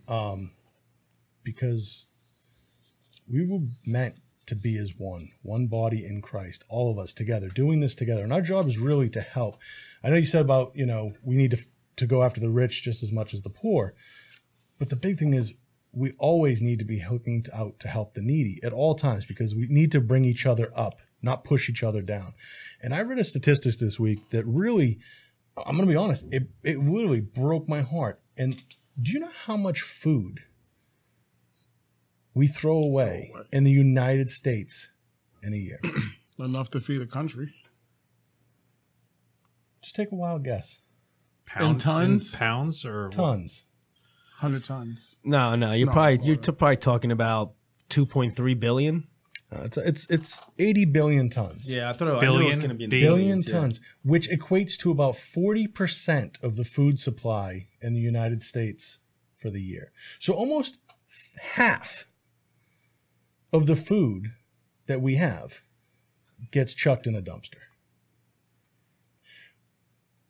[0.08, 0.52] Um,
[1.44, 2.06] because
[3.32, 4.16] we were meant
[4.48, 8.24] to be as one, one body in Christ, all of us together, doing this together,
[8.24, 9.58] and our job is really to help.
[10.04, 11.64] I know you said about you know we need to
[11.98, 13.94] to go after the rich just as much as the poor.
[14.80, 15.54] But the big thing is,
[15.94, 19.54] we always need to be hooking out to help the needy at all times because
[19.54, 22.34] we need to bring each other up, not push each other down.
[22.82, 25.00] And I read a statistic this week that really,
[25.58, 28.22] I'm going to be honest, it, it really broke my heart.
[28.38, 28.62] And
[29.02, 30.42] do you know how much food
[32.34, 34.90] we throw away oh, in the United States
[35.44, 35.80] in a year?
[36.40, 37.54] Enough to feed a country.
[39.82, 40.80] Just take a wild guess.
[41.46, 42.34] Pound, tons?
[42.34, 43.10] in pounds or?
[43.10, 43.64] Tons.
[44.40, 45.18] 100 tons.
[45.24, 47.54] No, no, you're No, probably you're t- probably talking about
[47.90, 49.08] 2.3 billion.
[49.54, 51.70] Uh, it's, it's, it's 80 billion tons.
[51.70, 53.28] Yeah, I thought it, I knew it was going to be in the Billion billion
[53.28, 53.60] billions, yeah.
[53.60, 59.00] tons, which equates to about 40% of the food supply in the United States
[59.38, 59.92] for the year.
[60.20, 60.78] So almost
[61.56, 62.08] half
[63.52, 64.32] of the food
[64.88, 65.60] that we have
[66.52, 67.60] gets chucked in a dumpster.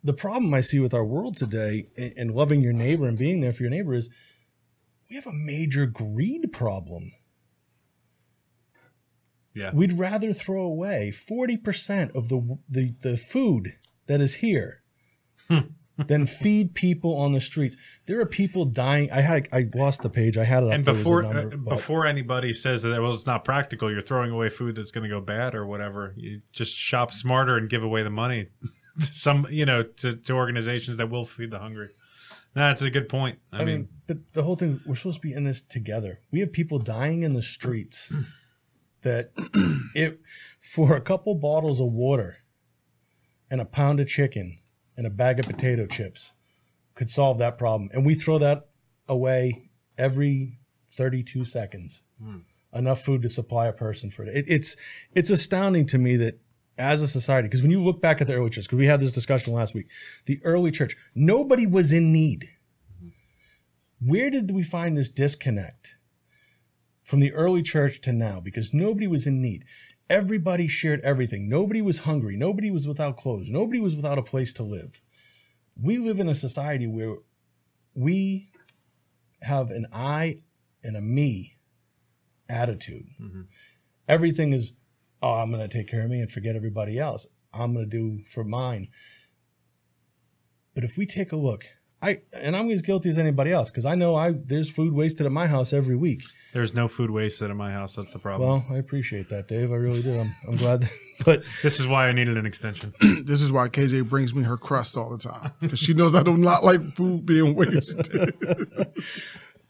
[0.03, 3.41] The problem I see with our world today and and loving your neighbor and being
[3.41, 4.09] there for your neighbor is
[5.09, 7.11] we have a major greed problem.
[9.53, 9.71] Yeah.
[9.73, 13.75] We'd rather throw away 40% of the, the, the food
[14.07, 14.81] that is here
[16.07, 17.75] than feed people on the streets.
[18.05, 19.11] There are people dying.
[19.11, 20.37] I had I lost the page.
[20.37, 23.25] I had it up And there before number, uh, before anybody says that well, it's
[23.25, 26.13] not practical, you're throwing away food that's going to go bad or whatever.
[26.15, 28.47] You just shop smarter and give away the money
[28.99, 31.89] to some, you know, to, to organizations that will feed the hungry.
[32.53, 33.39] That's a good point.
[33.53, 36.19] I, I mean, mean, but the whole thing, we're supposed to be in this together.
[36.31, 38.11] We have people dying in the streets
[39.03, 39.31] that
[39.95, 40.15] if
[40.59, 42.37] for a couple bottles of water
[43.49, 44.59] and a pound of chicken
[44.95, 46.31] and a bag of potato chips
[46.95, 47.89] could solve that problem.
[47.93, 48.69] And we throw that
[49.07, 50.59] away every
[50.93, 52.01] 32 seconds.
[52.21, 52.37] Hmm.
[52.73, 54.33] Enough food to supply a person for it.
[54.33, 54.77] it it's
[55.13, 56.39] it's astounding to me that
[56.77, 59.01] as a society, because when you look back at the early church, because we had
[59.01, 59.87] this discussion last week,
[60.25, 62.49] the early church, nobody was in need.
[62.95, 64.09] Mm-hmm.
[64.09, 65.95] Where did we find this disconnect
[67.11, 68.39] from the early church to now?
[68.39, 69.65] Because nobody was in need.
[70.09, 71.49] Everybody shared everything.
[71.49, 72.37] Nobody was hungry.
[72.37, 73.47] Nobody was without clothes.
[73.49, 75.01] Nobody was without a place to live.
[75.75, 77.17] We live in a society where
[77.93, 78.49] we
[79.41, 80.39] have an I
[80.85, 81.57] and a me
[82.47, 83.07] attitude.
[83.21, 83.41] Mm-hmm.
[84.07, 84.71] Everything is,
[85.21, 87.27] oh, I'm going to take care of me and forget everybody else.
[87.53, 88.87] I'm going to do for mine.
[90.73, 91.65] But if we take a look,
[92.01, 95.25] I and I'm as guilty as anybody else because I know I there's food wasted
[95.25, 96.23] at my house every week.
[96.53, 97.95] There's no food wasted in my house.
[97.95, 98.49] That's the problem.
[98.49, 99.71] Well, I appreciate that, Dave.
[99.71, 100.19] I really do.
[100.19, 100.89] I'm, I'm glad.
[101.25, 102.93] but this is why I needed an extension.
[103.23, 106.23] This is why KJ brings me her crust all the time because she knows I
[106.23, 108.33] do not like food being wasted.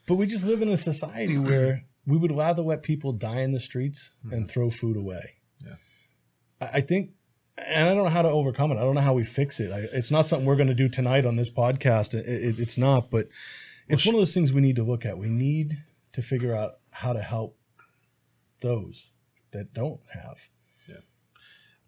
[0.08, 3.52] but we just live in a society where we would rather let people die in
[3.52, 5.36] the streets and throw food away.
[5.64, 5.76] Yeah.
[6.62, 7.12] I, I think,
[7.68, 8.76] and I don't know how to overcome it.
[8.76, 9.72] I don't know how we fix it.
[9.72, 12.14] I, it's not something we're going to do tonight on this podcast.
[12.14, 13.28] It, it, it's not, but
[13.88, 15.18] it's one of those things we need to look at.
[15.18, 15.84] We need
[16.14, 17.58] to figure out how to help
[18.62, 19.12] those
[19.52, 20.38] that don't have.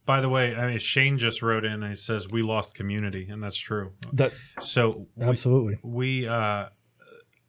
[0.06, 3.30] By the way, I mean, Shane just wrote in and he says we lost community,
[3.30, 3.94] and that's true.
[4.12, 5.80] That So we, absolutely.
[5.82, 6.66] we uh,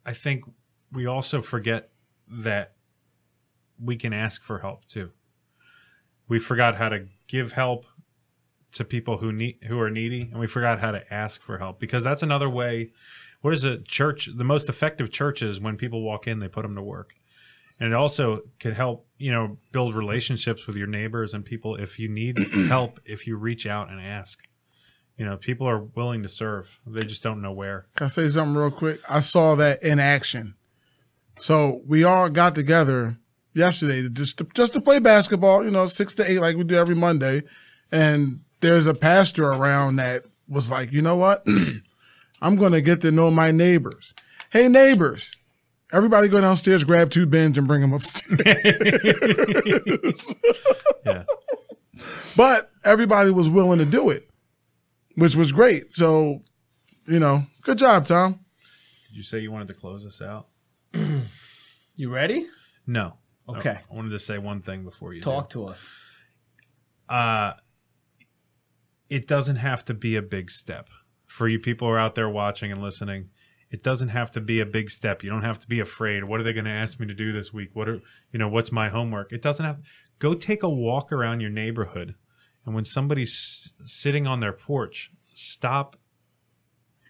[0.05, 0.45] I think
[0.91, 1.89] we also forget
[2.29, 2.75] that
[3.83, 5.11] we can ask for help too.
[6.29, 7.85] We forgot how to give help
[8.75, 11.79] to people who need who are needy, and we forgot how to ask for help
[11.79, 12.91] because that's another way.
[13.41, 14.29] What is a church?
[14.35, 17.13] The most effective church is when people walk in, they put them to work,
[17.79, 21.75] and it also can help you know build relationships with your neighbors and people.
[21.75, 24.39] If you need help, if you reach out and ask,
[25.17, 26.79] you know people are willing to serve.
[26.85, 27.87] They just don't know where.
[27.95, 28.99] Can I say something real quick?
[29.09, 30.55] I saw that in action.
[31.37, 33.17] So we all got together
[33.53, 36.75] yesterday just to, just to play basketball, you know, six to eight like we do
[36.75, 37.43] every Monday.
[37.91, 41.45] And there's a pastor around that was like, you know what?
[42.41, 44.13] I'm going to get to know my neighbors.
[44.51, 45.35] Hey, neighbors.
[45.91, 48.35] Everybody go downstairs, grab two bins, and bring them upstairs.
[51.05, 51.23] Yeah.
[52.35, 54.27] but everybody was willing to do it,
[55.15, 55.93] which was great.
[55.95, 56.41] So,
[57.07, 58.39] you know, good job, Tom.
[59.09, 60.47] Did you say you wanted to close us out?
[61.97, 62.47] You ready?
[62.85, 63.13] No.
[63.47, 63.73] Okay.
[63.75, 65.79] No, I wanted to say one thing before you Talk to us.
[67.07, 67.15] do.
[67.15, 67.53] Uh
[69.09, 70.89] it doesn't have to be a big step.
[71.27, 73.29] For you people who are out there watching and listening,
[73.71, 75.23] it doesn't have to be a big step.
[75.23, 76.23] You don't have to be afraid.
[76.23, 77.71] What are they going to ask me to do this week?
[77.73, 77.99] What are
[78.31, 79.33] you know, what's my homework?
[79.33, 79.79] It doesn't have
[80.19, 82.15] go take a walk around your neighborhood
[82.65, 85.95] and when somebody's sitting on their porch, stop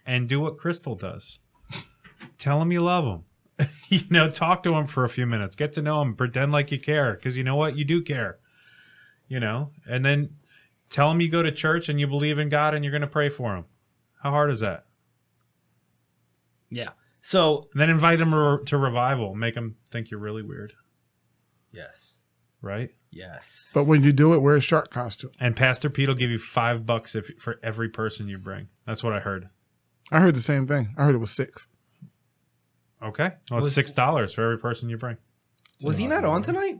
[0.04, 1.38] and do what Crystal does.
[2.38, 3.68] Tell them you love them.
[3.88, 5.56] you know, talk to them for a few minutes.
[5.56, 6.14] Get to know them.
[6.14, 8.38] Pretend like you care, because you know what, you do care.
[9.28, 10.36] You know, and then
[10.90, 13.06] tell them you go to church and you believe in God and you're going to
[13.06, 13.64] pray for them.
[14.22, 14.86] How hard is that?
[16.70, 16.90] Yeah.
[17.22, 19.34] So And then invite them to, to revival.
[19.34, 20.72] Make them think you're really weird,
[21.72, 22.18] yes,
[22.62, 22.90] right?
[23.10, 23.70] yes.
[23.72, 25.30] But when you do it, wear a shark costume.
[25.40, 28.68] And Pastor Pete will give you five bucks if for every person you bring.
[28.86, 29.48] That's what I heard.
[30.12, 30.94] I heard the same thing.
[30.96, 31.66] I heard it was six.
[33.02, 35.16] Okay, well, it's six dollars for every person you bring.
[35.82, 36.78] Was he not on tonight?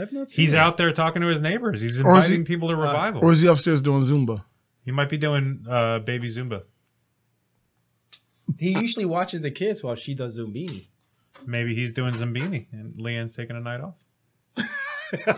[0.00, 0.58] I've not seen He's that.
[0.58, 1.80] out there talking to his neighbors.
[1.80, 3.22] He's Or is he- inviting people to revival.
[3.24, 4.44] Or is he upstairs doing Zumba?
[4.84, 6.62] he might be doing uh, baby Zumba.
[8.58, 10.86] He usually watches the kids while she does Zumbini.
[11.46, 13.94] Maybe he's doing Zumbini and Leanne's taking a night off.
[15.26, 15.32] I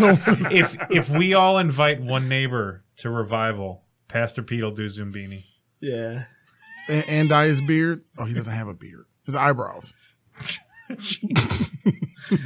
[0.00, 0.20] don't.
[0.52, 5.44] if if we all invite one neighbor to revival, Pastor Pete will do Zumbini.
[5.80, 6.24] yeah.
[6.88, 8.04] and, and dye his beard.
[8.18, 9.06] Oh, he doesn't have a beard.
[9.24, 9.92] His eyebrows.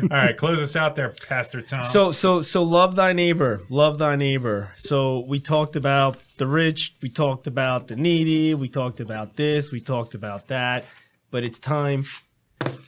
[0.03, 1.85] All right, close us out there, Pastor Tom.
[1.85, 4.73] So so so love thy neighbor, love thy neighbor.
[4.77, 9.71] So we talked about the rich, we talked about the needy, we talked about this,
[9.71, 10.85] we talked about that,
[11.31, 12.05] but it's time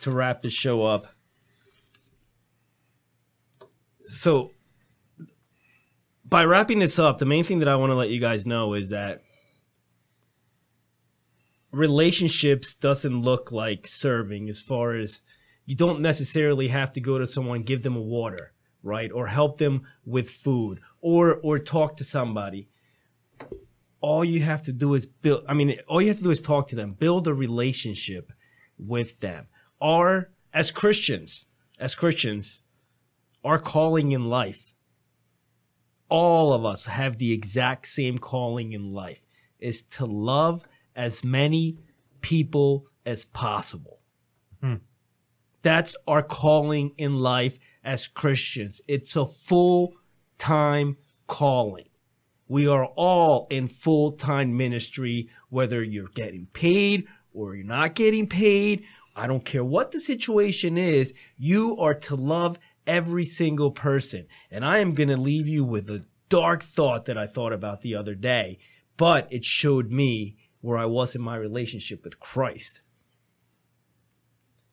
[0.00, 1.06] to wrap this show up.
[4.06, 4.52] So
[6.24, 8.74] by wrapping this up, the main thing that I want to let you guys know
[8.74, 9.22] is that
[11.72, 15.22] relationships doesn't look like serving as far as
[15.68, 18.52] you don't necessarily have to go to someone give them a water
[18.82, 19.10] right?
[19.12, 22.68] Or help them with food or or talk to somebody.
[24.00, 26.42] All you have to do is build i mean all you have to do is
[26.42, 28.32] talk to them build a relationship
[28.78, 29.48] with them.
[29.80, 31.46] Our as christians
[31.78, 32.62] as christians
[33.44, 34.74] our calling in life
[36.08, 39.20] all of us have the exact same calling in life
[39.60, 40.64] is to love
[40.96, 41.78] as many
[42.22, 44.00] people as possible
[44.62, 44.76] hmm.
[45.62, 48.80] That's our calling in life as Christians.
[48.86, 49.94] It's a full
[50.38, 50.96] time
[51.26, 51.88] calling.
[52.46, 58.26] We are all in full time ministry, whether you're getting paid or you're not getting
[58.26, 58.84] paid.
[59.14, 64.26] I don't care what the situation is, you are to love every single person.
[64.50, 67.82] And I am going to leave you with a dark thought that I thought about
[67.82, 68.58] the other day,
[68.96, 72.82] but it showed me where I was in my relationship with Christ.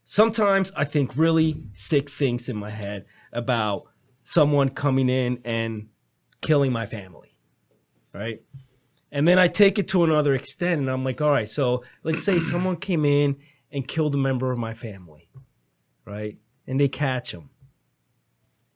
[0.05, 3.81] Sometimes I think really sick things in my head about
[4.23, 5.89] someone coming in and
[6.41, 7.35] killing my family,
[8.13, 8.41] right?
[9.11, 12.23] And then I take it to another extent and I'm like, all right, so let's
[12.23, 13.37] say someone came in
[13.71, 15.27] and killed a member of my family,
[16.05, 16.37] right?
[16.67, 17.49] And they catch them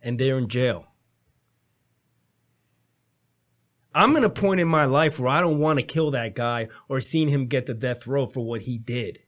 [0.02, 0.88] and they're in jail.
[3.94, 6.70] I'm in a point in my life where I don't want to kill that guy
[6.88, 9.20] or seeing him get the death row for what he did.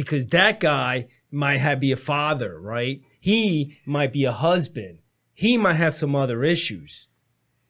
[0.00, 3.02] Because that guy might have be a father, right?
[3.20, 5.00] He might be a husband.
[5.34, 7.08] He might have some other issues,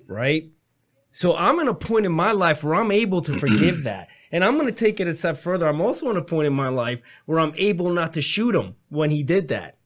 [0.06, 0.48] right?
[1.10, 4.06] So I'm in a point in my life where I'm able to forgive that.
[4.30, 5.66] And I'm going to take it a step further.
[5.66, 8.76] I'm also in a point in my life where I'm able not to shoot him
[8.90, 9.76] when he did that.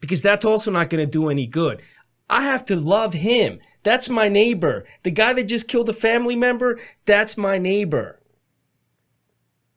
[0.00, 1.80] Because that's also not going to do any good.
[2.28, 3.60] I have to love him.
[3.82, 4.84] That's my neighbor.
[5.04, 8.20] The guy that just killed a family member, that's my neighbor.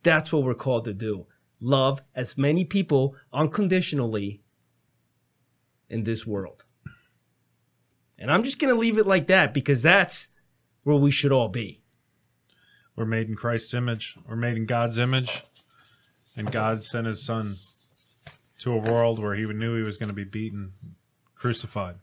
[0.04, 1.26] That's what we're called to do.
[1.60, 4.42] Love as many people unconditionally
[5.90, 6.66] in this world.
[8.20, 10.30] And I'm just going to leave it like that because that's
[10.84, 11.84] where we should all be.
[12.96, 14.16] We're made in Christ's image.
[14.28, 15.44] We're made in God's image.
[16.36, 17.56] And God sent his son
[18.60, 20.74] to a world where he knew he was going to be beaten,
[21.36, 21.96] crucified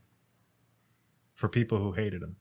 [1.32, 2.36] for people who hated him.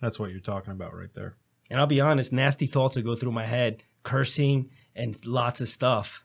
[0.00, 1.36] That's what you're talking about right there.
[1.70, 5.68] And I'll be honest, nasty thoughts will go through my head, cursing and lots of
[5.68, 6.24] stuff.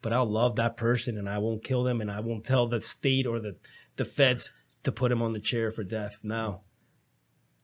[0.00, 2.80] But I'll love that person and I won't kill them and I won't tell the
[2.80, 3.56] state or the,
[3.96, 6.18] the feds to put him on the chair for death.
[6.22, 6.62] No.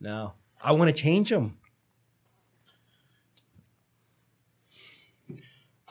[0.01, 0.35] No.
[0.63, 1.59] I want to change him.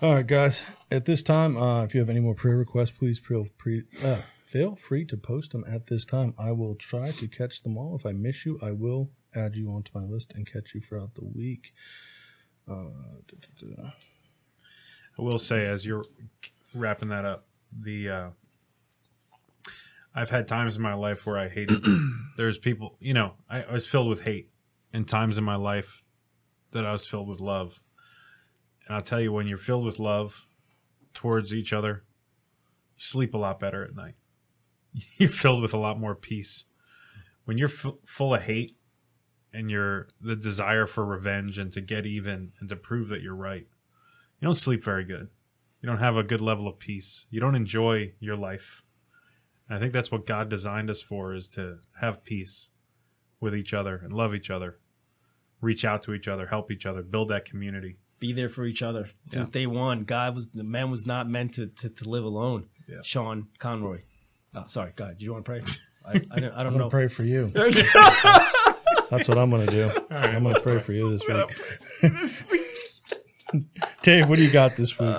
[0.01, 0.65] All right, guys.
[0.91, 4.21] At this time, uh, if you have any more prayer requests, please feel free, uh,
[4.45, 6.35] feel free to post them at this time.
[6.37, 7.95] I will try to catch them all.
[7.95, 11.15] If I miss you, I will add you onto my list and catch you throughout
[11.15, 11.73] the week.
[12.69, 13.89] Uh.
[15.17, 16.05] I will say, as you're
[16.73, 18.29] wrapping that up, the uh,
[20.13, 21.85] I've had times in my life where I hated.
[22.37, 24.49] there's people, you know, I, I was filled with hate,
[24.93, 26.03] and times in my life
[26.71, 27.79] that I was filled with love.
[28.87, 30.47] And I'll tell you, when you're filled with love
[31.13, 32.03] towards each other,
[32.95, 34.15] you sleep a lot better at night.
[35.17, 36.63] You're filled with a lot more peace.
[37.45, 38.77] When you're f- full of hate
[39.53, 43.35] and you're the desire for revenge and to get even and to prove that you're
[43.35, 43.67] right,
[44.39, 45.29] you don't sleep very good.
[45.81, 47.25] You don't have a good level of peace.
[47.29, 48.83] You don't enjoy your life.
[49.69, 52.69] And I think that's what God designed us for is to have peace
[53.39, 54.79] with each other and love each other,
[55.61, 57.97] reach out to each other, help each other, build that community.
[58.19, 59.09] Be there for each other.
[59.29, 62.67] Since day one, God was the man was not meant to, to, to live alone.
[62.87, 62.97] Yeah.
[63.03, 64.01] Sean Conroy.
[64.55, 65.19] Oh, sorry, God.
[65.19, 65.61] Do you want to pray?
[66.05, 66.89] I, I, don't, I don't gonna know.
[66.89, 67.51] pray for you.
[69.09, 69.91] That's what I'm gonna do.
[70.09, 72.61] I'm gonna pray for you this week.
[74.03, 75.15] Dave, what do you got this week?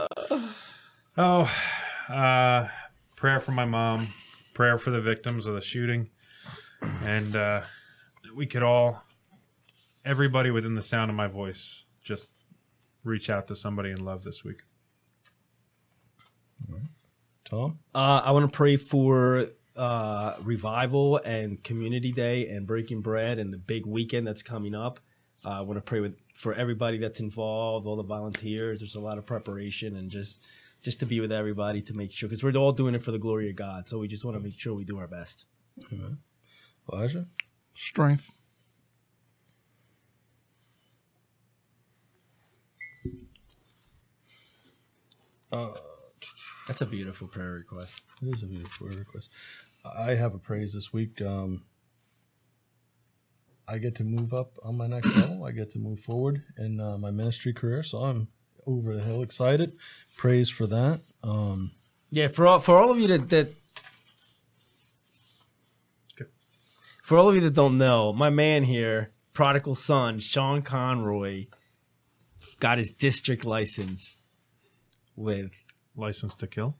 [1.16, 1.50] Oh,
[2.08, 2.68] uh,
[3.16, 4.12] prayer for my mom,
[4.54, 6.10] prayer for the victims of the shooting,
[7.02, 7.62] and uh,
[8.34, 9.02] we could all,
[10.04, 12.32] everybody within the sound of my voice, just
[13.04, 14.62] reach out to somebody in love this week.
[17.44, 17.78] Tom?
[17.94, 23.52] Uh, I want to pray for uh, revival and community day and breaking bread and
[23.52, 25.00] the big weekend that's coming up.
[25.44, 28.78] Uh, I want to pray with for everybody that's involved, all the volunteers.
[28.78, 30.40] There's a lot of preparation and just
[30.82, 33.18] just to be with everybody to make sure because we're all doing it for the
[33.18, 33.88] glory of God.
[33.88, 35.46] So we just want to make sure we do our best.
[36.92, 37.26] Elijah?
[37.74, 38.30] Strength.
[45.50, 48.00] That's a beautiful prayer request.
[48.22, 49.30] It is a beautiful prayer request.
[49.84, 51.20] I have a praise this week.
[51.20, 51.64] Um,
[53.68, 55.44] I get to move up on my next level.
[55.44, 58.28] I get to move forward in uh, my ministry career, so I'm
[58.66, 59.76] over the hill excited.
[60.16, 61.00] Praise for that.
[61.22, 61.72] Um,
[62.10, 63.52] Yeah, for all for all of you that that
[67.02, 71.46] for all of you that don't know, my man here, prodigal son Sean Conroy,
[72.60, 74.16] got his district license
[75.14, 75.50] with
[75.96, 76.76] License to kill.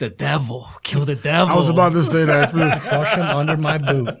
[0.00, 0.68] The devil.
[0.82, 1.54] Kill the devil.
[1.54, 2.50] I was about to say that.
[2.82, 4.18] Crush him under my boot.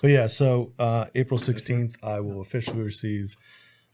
[0.00, 3.36] But yeah, so uh, April 16th, I will officially receive.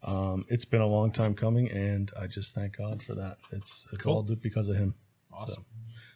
[0.03, 3.39] Um, it's been a long time coming, and I just thank God for that.
[3.53, 4.95] It's it's all due because of him.
[5.33, 5.65] Awesome.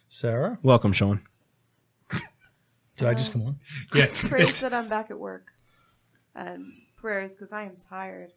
[0.07, 1.21] Sarah, Welcome, Sean.
[2.97, 3.59] did I just come on?
[3.95, 4.05] Yeah.
[4.13, 5.47] Praise that I'm back at work.
[6.35, 8.31] And prayers because I am tired.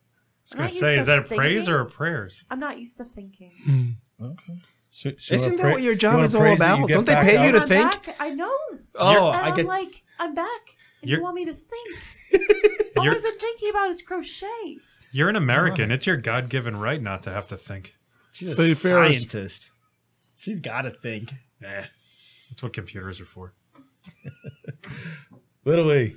[0.53, 2.45] I was gonna say, is that a praise or a prayers?
[2.51, 3.99] I'm not used to thinking.
[4.23, 4.61] Okay.
[4.93, 6.89] So, so Isn't that pray- what your job wanna is all about?
[6.89, 7.47] Don't they pay up?
[7.47, 8.07] you to I'm think?
[8.07, 8.17] back.
[8.19, 8.55] I know.
[8.97, 9.67] Oh, and I I'm get.
[9.67, 10.49] like, I'm back.
[11.03, 11.99] And You're- want me to think.
[12.97, 14.77] All You're- I've been thinking about is crochet.
[15.13, 15.91] You're an American.
[15.91, 17.95] It's your God-given right not to have to think.
[18.33, 19.17] She's Say a Ferris.
[19.19, 19.71] scientist.
[20.37, 21.33] She's got to think.
[21.61, 21.85] Nah,
[22.49, 23.55] that's what computers are for.
[25.65, 26.17] Little E,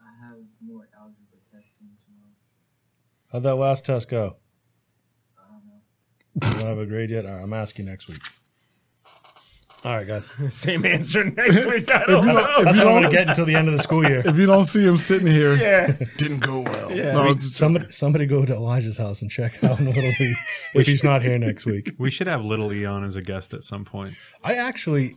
[0.00, 2.32] I have more algebra testing tomorrow.
[3.32, 4.36] how'd that last test go?
[6.42, 6.56] I don't know.
[6.58, 7.26] You don't have a grade yet?
[7.26, 8.20] All right, I'm asking next week.
[9.84, 10.24] All right, guys.
[10.54, 11.88] Same answer next week.
[11.92, 12.34] I don't know.
[12.34, 14.22] don't- That's what I'm going to get until the end of the school year.
[14.24, 15.92] If you don't see him sitting here, Yeah.
[16.16, 16.90] didn't go well.
[16.92, 17.12] Yeah.
[17.12, 20.34] No, Wait, it's- Somebody, somebody go to Elijah's house and check out Little E
[20.74, 21.92] if he's not here next week.
[21.98, 24.14] We should have Little E on as a guest at some point.
[24.42, 25.14] I actually,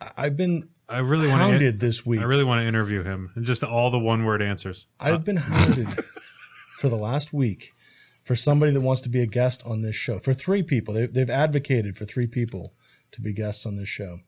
[0.00, 1.46] I- I've been I really want to.
[1.46, 2.20] hounded this week.
[2.20, 3.30] I really want to interview him.
[3.36, 4.88] And just all the one word answers.
[4.98, 5.88] I've been hounded
[6.80, 7.72] for the last week
[8.26, 10.18] for somebody that wants to be a guest on this show.
[10.18, 12.74] For three people, they, they've advocated for three people
[13.12, 14.18] to be guests on this show,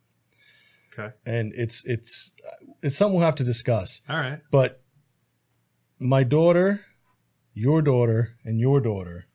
[0.96, 1.12] Okay.
[1.26, 2.32] and it's it's
[2.80, 4.00] it's something we'll have to discuss.
[4.08, 4.38] All right.
[4.52, 4.80] But
[5.98, 6.84] my daughter,
[7.54, 9.26] your daughter, and your daughter.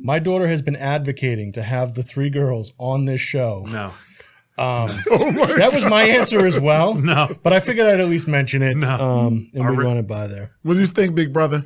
[0.00, 3.64] My daughter has been advocating to have the three girls on this show.
[3.68, 3.92] No.
[4.56, 4.88] Um,
[5.58, 6.94] that was my answer as well.
[7.12, 7.36] No.
[7.42, 8.76] But I figured I'd at least mention it.
[8.76, 8.88] No.
[8.88, 10.52] Um, and we re- run it by there.
[10.62, 11.64] what do you think, big brother?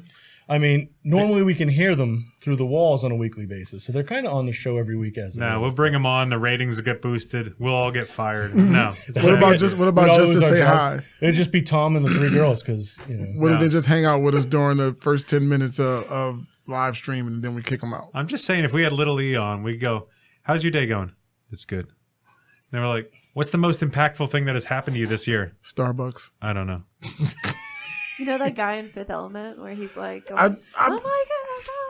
[0.53, 3.93] I mean, normally we can hear them through the walls on a weekly basis, so
[3.93, 5.63] they're kind of on the show every week as it No, is.
[5.63, 6.29] we'll bring them on.
[6.31, 7.55] The ratings will get boosted.
[7.59, 8.55] We'll all get fired.
[8.57, 8.95] No.
[9.07, 10.79] It's What not about just what We'd about all just to lose our say jobs.
[10.79, 11.05] hi?
[11.23, 13.41] It'd just be Tom and the three girls because you know.
[13.41, 16.47] What if they just hang out with us during the first ten minutes of, of
[16.67, 18.11] live stream and then we kick them out?
[18.15, 20.09] I'm just saying, if we had Little E on, we'd go,
[20.43, 21.13] How's your day going?
[21.51, 21.87] It's good.
[21.87, 21.93] And
[22.73, 25.53] they were like, What's the most impactful thing that has happened to you this year?
[25.65, 26.31] Starbucks.
[26.43, 26.83] I don't know.
[28.19, 30.57] You know that guy in Fifth Element where he's like, going, I-
[30.89, 31.25] "Oh my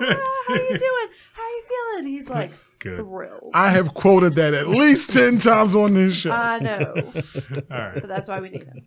[0.01, 1.09] ah, how you doing?
[1.35, 2.99] How are you feeling?" He's like Good.
[2.99, 3.51] thrilled.
[3.55, 6.31] I have quoted that at least ten times on this show.
[6.31, 7.95] I know, All right.
[7.95, 8.87] but that's why we need him.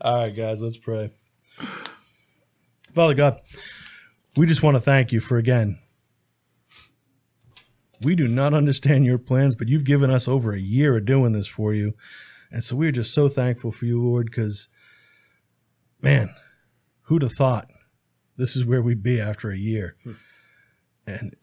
[0.00, 1.10] All right, guys, let's pray.
[2.94, 3.40] Father God,
[4.36, 5.78] we just want to thank you for again.
[8.02, 11.32] We do not understand your plans, but you've given us over a year of doing
[11.32, 11.94] this for you.
[12.50, 14.68] And so we're just so thankful for you, Lord, because,
[16.02, 16.30] man,
[17.06, 17.68] who'd have thought
[18.36, 19.96] this is where we'd be after a year?
[21.06, 21.34] And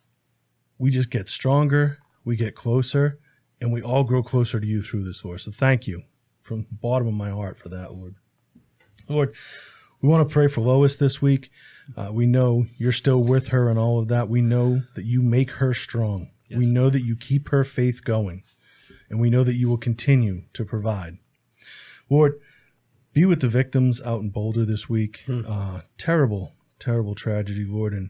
[0.77, 3.19] we just get stronger, we get closer,
[3.61, 5.41] and we all grow closer to you through this, Lord.
[5.41, 6.03] So thank you
[6.41, 8.15] from the bottom of my heart for that, Lord.
[9.07, 9.33] Lord,
[10.01, 11.49] we want to pray for Lois this week.
[11.95, 14.27] Uh, we know you're still with her and all of that.
[14.27, 16.31] We know that you make her strong.
[16.49, 18.43] We know that you keep her faith going.
[19.09, 21.17] And we know that you will continue to provide.
[22.09, 22.39] Lord,
[23.13, 25.23] be with the victims out in Boulder this week.
[25.47, 27.93] Uh, terrible, terrible tragedy, Lord.
[27.93, 28.09] And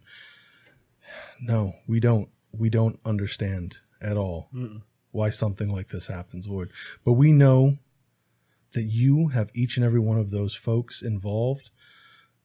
[1.41, 4.49] no, we don't, we don't understand at all
[5.11, 6.69] why something like this happens, Lord.
[7.05, 7.77] But we know
[8.73, 11.69] that you have each and every one of those folks involved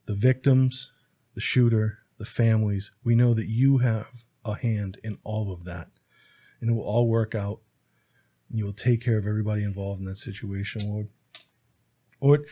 [0.05, 0.91] the victims,
[1.35, 2.91] the shooter, the families.
[3.03, 4.07] We know that you have
[4.43, 5.89] a hand in all of that.
[6.59, 7.61] And it will all work out.
[8.49, 11.09] And you will take care of everybody involved in that situation, Lord.
[12.21, 12.45] Lord,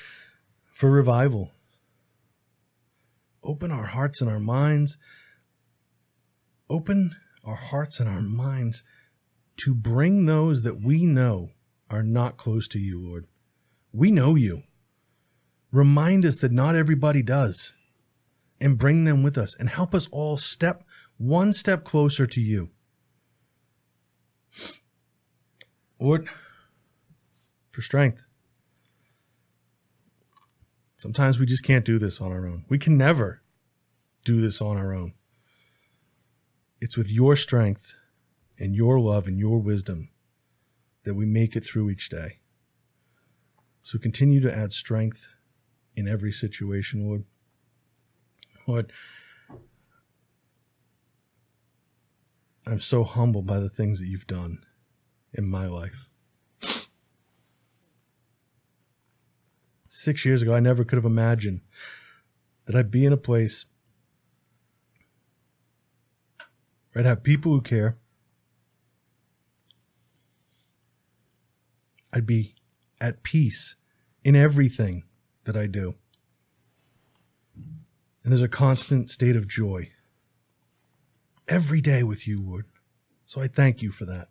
[0.74, 1.52] for revival,
[3.44, 4.98] open our hearts and our minds.
[6.70, 8.84] Open our hearts and our minds
[9.58, 11.50] to bring those that we know
[11.90, 13.26] are not close to you, Lord.
[13.92, 14.64] We know you.
[15.72, 17.74] Remind us that not everybody does.
[18.60, 20.84] And bring them with us and help us all step
[21.18, 22.70] one step closer to you.
[26.00, 26.28] Lord,
[27.72, 28.27] for strength.
[30.98, 32.66] Sometimes we just can't do this on our own.
[32.68, 33.42] We can never
[34.26, 35.14] do this on our own.
[36.82, 37.94] It's with your strength
[38.60, 40.10] and your love and your wisdom
[41.04, 42.40] that we make it through each day.
[43.84, 45.28] So continue to add strength
[45.96, 47.24] in every situation, Lord.
[48.68, 48.92] Lord,
[52.66, 54.66] I'm so humbled by the things that you've done
[55.32, 56.07] in my life.
[60.08, 61.60] Six years ago, I never could have imagined
[62.66, 63.66] that I'd be in a place
[66.94, 67.98] where I'd have people who care.
[72.14, 72.56] I'd be
[73.02, 73.76] at peace
[74.24, 75.04] in everything
[75.44, 75.96] that I do.
[77.54, 79.90] And there's a constant state of joy
[81.50, 82.64] every day with you, Lord.
[83.26, 84.30] So I thank you for that.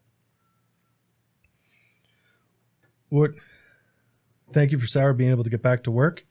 [3.11, 3.39] Lord,
[4.53, 6.25] thank you for Sarah being able to get back to work,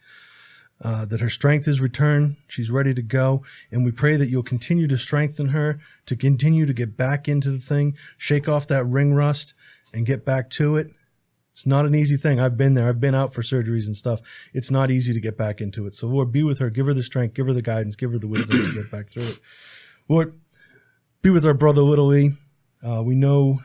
[0.82, 2.36] uh, that her strength is returned.
[2.48, 3.44] She's ready to go.
[3.72, 7.52] And we pray that you'll continue to strengthen her, to continue to get back into
[7.52, 9.54] the thing, shake off that ring rust,
[9.94, 10.92] and get back to it.
[11.54, 12.38] It's not an easy thing.
[12.38, 12.90] I've been there.
[12.90, 14.20] I've been out for surgeries and stuff.
[14.54, 15.96] It's not easy to get back into it.
[15.96, 16.70] So, Lord, be with her.
[16.70, 17.34] Give her the strength.
[17.34, 17.96] Give her the guidance.
[17.96, 19.40] Give her the wisdom to get back through it.
[20.10, 20.38] Lord,
[21.22, 22.34] be with our brother Little E.
[22.86, 23.62] Uh, we know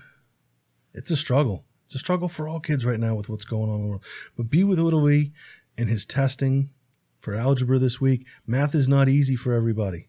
[0.94, 1.64] it's a struggle.
[1.91, 4.05] It's a struggle for all kids right now with what's going on in the world.
[4.36, 5.32] But be with little E
[5.76, 6.70] in his testing
[7.18, 8.24] for algebra this week.
[8.47, 10.07] Math is not easy for everybody.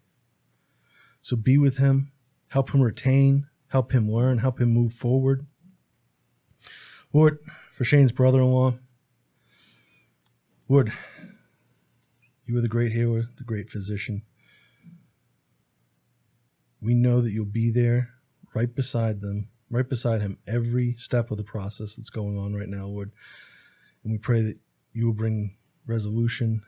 [1.24, 2.12] So be with him,
[2.50, 5.48] help him retain, help him learn, help him move forward.
[7.14, 7.40] Lord,
[7.74, 8.76] for Shane's brother in law,
[10.70, 10.94] Lord,
[12.46, 14.22] you are the great healer, the great physician.
[16.80, 18.12] We know that you'll be there
[18.54, 22.68] right beside them, right beside him, every step of the process that's going on right
[22.68, 23.12] now, Lord.
[24.04, 24.58] And we pray that
[24.94, 25.56] you will bring
[25.88, 26.62] resolution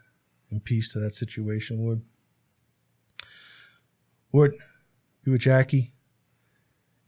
[0.50, 2.02] and peace to that situation, Lord.
[4.32, 4.56] Lord,
[5.24, 5.94] be with Jackie,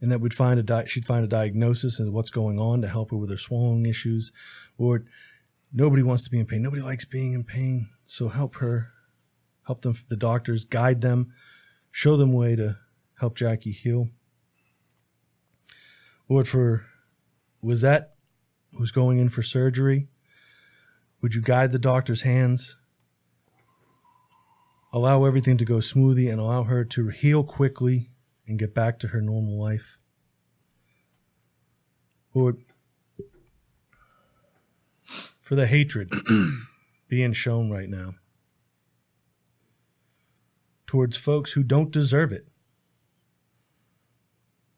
[0.00, 2.88] and that we'd find a di- she'd find a diagnosis and what's going on to
[2.88, 4.30] help her with her swallowing issues.
[4.78, 5.06] Lord,
[5.72, 6.62] nobody wants to be in pain.
[6.62, 7.88] Nobody likes being in pain.
[8.06, 8.92] So help her,
[9.66, 11.32] help them, the doctors, guide them,
[11.90, 12.76] show them a way to
[13.18, 14.10] help Jackie heal.
[16.28, 16.86] Lord, for
[17.62, 18.14] Lizette,
[18.76, 20.08] who's going in for surgery,
[21.20, 22.76] would you guide the doctor's hands?
[24.92, 28.10] Allow everything to go smoothly and allow her to heal quickly
[28.46, 29.98] and get back to her normal life.
[32.34, 32.58] Lord,
[35.40, 36.12] for the hatred
[37.08, 38.14] being shown right now
[40.86, 42.48] towards folks who don't deserve it,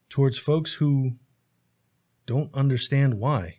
[0.09, 1.13] towards folks who
[2.29, 3.57] don't understand why,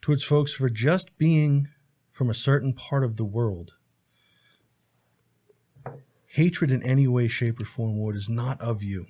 [0.00, 1.68] towards folks for just being
[2.10, 3.74] from a certain part of the world.
[6.28, 9.08] Hatred in any way, shape, or form, Lord, is not of you.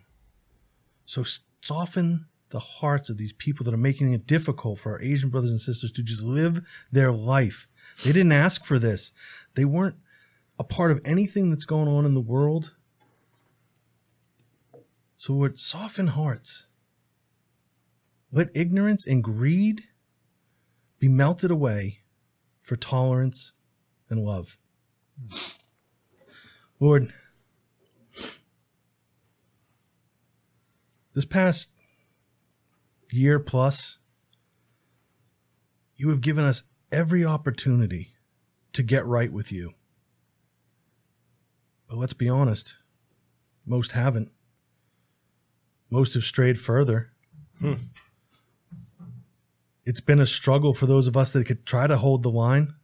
[1.04, 1.24] So
[1.62, 5.50] soften the hearts of these people that are making it difficult for our Asian brothers
[5.50, 7.68] and sisters to just live their life.
[8.04, 9.12] They didn't ask for this.
[9.54, 9.96] They weren't
[10.58, 12.74] a part of anything that's going on in the world.
[15.16, 16.66] So, Lord, soften hearts.
[18.32, 19.84] Let ignorance and greed
[20.98, 22.00] be melted away
[22.60, 23.52] for tolerance
[24.10, 24.58] and love.
[26.80, 27.12] Lord,
[31.14, 31.70] this past
[33.10, 33.98] year plus,
[35.96, 38.14] you have given us every opportunity
[38.72, 39.72] to get right with you.
[41.88, 42.74] But let's be honest,
[43.64, 44.30] most haven't.
[45.88, 47.12] Most have strayed further.
[47.60, 47.74] Hmm.
[49.86, 52.74] It's been a struggle for those of us that could try to hold the line.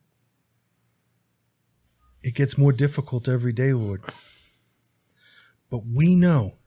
[2.22, 4.04] It gets more difficult every day, Lord.
[5.68, 6.58] But we know,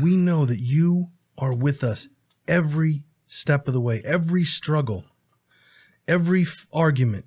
[0.00, 2.08] we know that you are with us
[2.48, 5.04] every step of the way, every struggle,
[6.06, 7.26] every f- argument,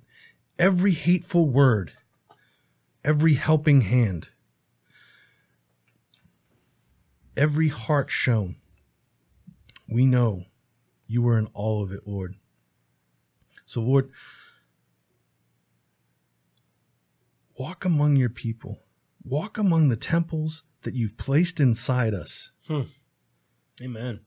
[0.58, 1.92] every hateful word,
[3.04, 4.30] every helping hand,
[7.36, 8.56] every heart shown.
[9.88, 10.46] We know
[11.12, 12.36] you were in all of it, Lord.
[13.66, 14.10] So, Lord,
[17.58, 18.80] walk among your people,
[19.22, 22.50] walk among the temples that you've placed inside us.
[22.66, 22.82] Hmm.
[23.80, 24.20] Amen.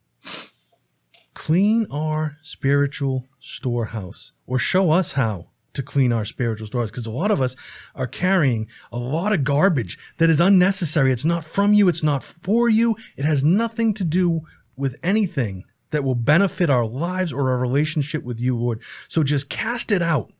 [1.33, 7.11] Clean our spiritual storehouse, or show us how to clean our spiritual storehouse, because a
[7.11, 7.55] lot of us
[7.93, 11.11] are carrying a lot of garbage that is unnecessary.
[11.11, 14.41] It's not from you, it's not for you, it has nothing to do
[14.77, 15.65] with anything
[15.95, 18.81] that will benefit our lives or our relationship with you, Lord.
[19.07, 20.33] So just cast it out.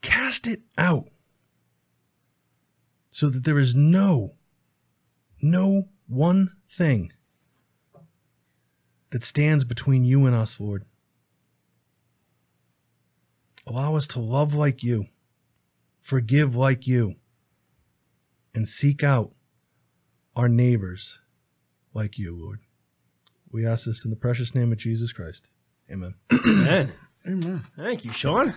[0.00, 1.10] Cast it out
[3.10, 4.32] so that there is no,
[5.42, 7.12] no one thing
[9.10, 10.86] that stands between you and us, Lord.
[13.66, 15.08] Allow us to love like you,
[16.00, 17.16] forgive like you,
[18.54, 19.32] and seek out
[20.34, 21.18] our neighbors
[21.92, 22.63] like you, Lord.
[23.54, 25.46] We ask this in the precious name of Jesus Christ.
[25.88, 26.16] Amen.
[26.32, 26.92] Amen.
[27.24, 27.64] Amen.
[27.76, 28.52] Thank you, Sean.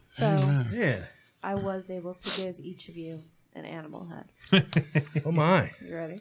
[0.00, 0.24] So
[0.72, 1.04] Yeah.
[1.42, 3.20] I was able to give each of you
[3.52, 4.64] an animal head.
[5.26, 5.72] Oh my.
[5.86, 6.20] You ready?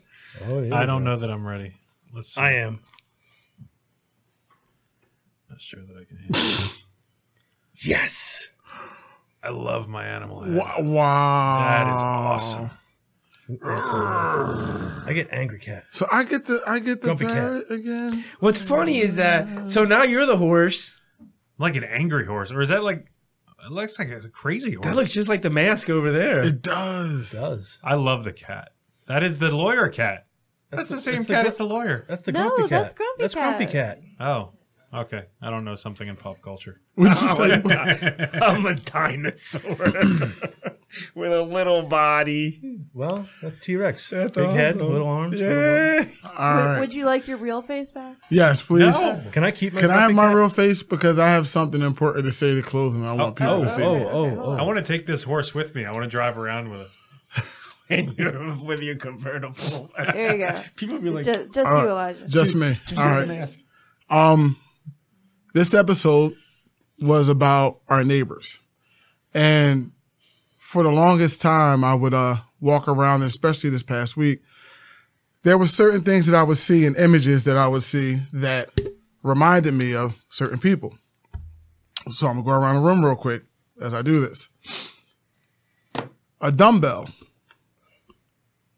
[0.50, 0.76] Oh, yeah.
[0.76, 1.74] I don't know that I'm ready.
[2.14, 2.42] Let's see.
[2.42, 2.76] I am.
[5.50, 6.84] Not sure that I can handle this.
[7.76, 8.50] Yes.
[9.42, 10.56] I love my animal head.
[10.56, 10.76] Wow.
[10.82, 11.58] wow.
[11.60, 12.72] That is awesome.
[13.64, 15.04] Ah.
[15.06, 15.86] I get angry cat.
[15.92, 17.34] So I get the I get the Grumpy cat.
[17.36, 18.26] parrot again.
[18.40, 21.00] What's funny is that so now you're the horse.
[21.58, 23.06] Like an angry horse, or is that like?
[23.64, 24.86] It looks like a crazy horse.
[24.86, 26.40] That looks just like the mask over there.
[26.40, 27.34] It does.
[27.34, 27.78] It does.
[27.84, 28.70] I love the cat.
[29.08, 30.26] That is the lawyer cat.
[30.72, 32.06] That's, the same that's cat gr- as the lawyer.
[32.08, 32.70] That's the No, grumpy cat.
[32.70, 34.02] that's Grumpy That's grumpy cat.
[34.20, 34.54] Oh,
[34.94, 35.26] okay.
[35.42, 36.82] I don't know something in pop culture.
[36.96, 37.64] Which is like,
[38.42, 39.78] I'm a dinosaur.
[41.16, 42.80] with a little body.
[42.94, 44.10] Well, that's T Rex.
[44.10, 44.92] That's Big head, awesome.
[44.92, 45.40] little arms.
[45.40, 46.12] little body.
[46.24, 46.30] Yeah.
[46.38, 46.80] All Would, right.
[46.80, 48.18] would you like your real face back?
[48.30, 48.94] yes, please.
[48.94, 49.24] No.
[49.32, 49.82] Can I keep my?
[49.82, 50.36] Can I have my cat?
[50.36, 53.54] real face because I have something important to say to close, and I want people
[53.54, 53.84] Oh, to see.
[53.84, 54.52] oh, oh, oh.
[54.58, 55.86] I want to take this horse with me.
[55.86, 56.88] I want to drive around with it.
[57.90, 59.92] And you're with your convertible.
[59.98, 60.62] There you go.
[60.78, 61.90] People be like, just just All you.
[61.90, 62.26] Elijah.
[62.26, 62.80] Just me.
[62.98, 63.30] All right.
[63.32, 63.60] ask.
[64.10, 64.56] Um,
[65.54, 66.36] this episode
[67.02, 68.60] was about our neighbors,
[69.34, 69.92] and
[70.72, 74.42] for the longest time, I would uh walk around, especially this past week.
[75.44, 78.70] There were certain things that I would see and images that I would see that
[79.22, 80.98] reminded me of certain people.
[82.12, 83.44] So I'm gonna go around the room real quick
[83.82, 84.48] as I do this.
[86.40, 87.10] A dumbbell,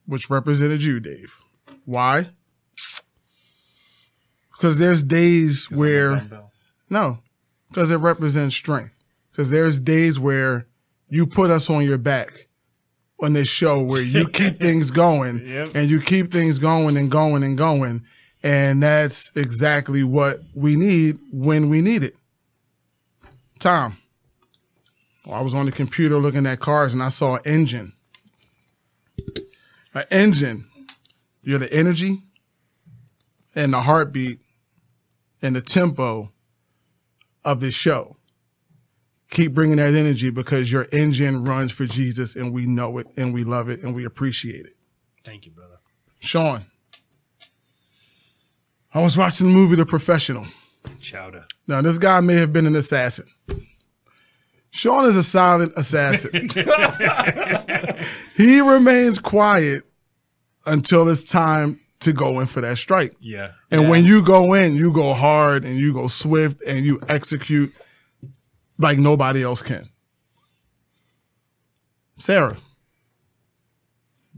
[0.07, 1.37] which represented you, Dave.
[1.85, 2.29] Why?
[4.51, 6.27] Because there's days where
[6.89, 7.19] no,
[7.69, 8.97] because it represents strength.
[9.31, 10.67] Because there's days where
[11.13, 12.47] you put us on your back
[13.21, 15.69] on this show where you keep things going Yep.
[15.75, 18.03] and you keep things going and going and going.
[18.41, 22.15] And that's exactly what we need when we need it.
[23.59, 23.97] Tom,
[25.31, 27.93] I was on the computer looking at cars and I saw an engine.
[29.93, 30.65] An engine.
[31.43, 32.23] You're the energy
[33.53, 34.39] and the heartbeat
[35.43, 36.31] and the tempo
[37.45, 38.17] of this show.
[39.33, 43.33] Keep bringing that energy because your engine runs for Jesus and we know it and
[43.33, 44.75] we love it and we appreciate it.
[45.25, 45.79] Thank you, brother.
[46.19, 46.65] Sean,
[48.93, 50.45] I was watching the movie The Professional.
[51.01, 51.45] Chowder.
[51.67, 53.25] Now, this guy may have been an assassin.
[54.69, 56.47] Sean is a silent assassin.
[58.35, 59.81] he remains quiet
[60.67, 63.15] until it's time to go in for that strike.
[63.19, 63.53] Yeah.
[63.71, 67.73] And when you go in, you go hard and you go swift and you execute
[68.77, 69.89] like nobody else can.
[72.17, 72.57] Sarah,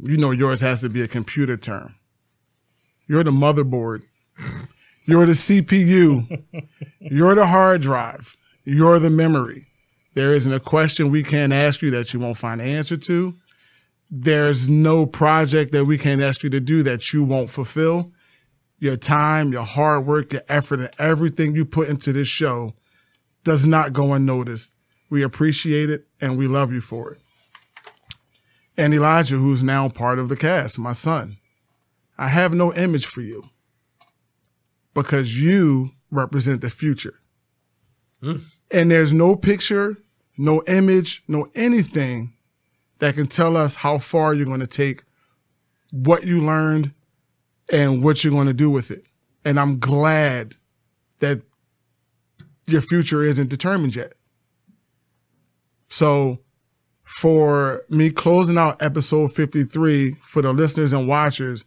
[0.01, 1.95] you know yours has to be a computer term.
[3.07, 4.03] You're the motherboard.
[5.05, 6.43] You're the CPU.
[6.99, 8.35] You're the hard drive.
[8.63, 9.67] You're the memory.
[10.15, 13.35] There isn't a question we can't ask you that you won't find an answer to.
[14.09, 18.11] There's no project that we can't ask you to do that you won't fulfill
[18.79, 22.73] your time, your hard work, your effort, and everything you put into this show
[23.45, 24.71] does not go unnoticed.
[25.09, 27.19] We appreciate it and we love you for it.
[28.75, 31.37] And Elijah, who's now part of the cast, my son,
[32.17, 33.49] I have no image for you
[34.93, 37.19] because you represent the future.
[38.21, 38.41] Mm.
[38.71, 39.97] And there's no picture,
[40.37, 42.33] no image, no anything
[42.99, 45.03] that can tell us how far you're going to take
[45.91, 46.93] what you learned
[47.71, 49.05] and what you're going to do with it.
[49.45, 50.55] And I'm glad
[51.19, 51.41] that
[52.67, 54.13] your future isn't determined yet.
[55.89, 56.39] So,
[57.03, 61.63] for me closing out episode 53 for the listeners and watchers,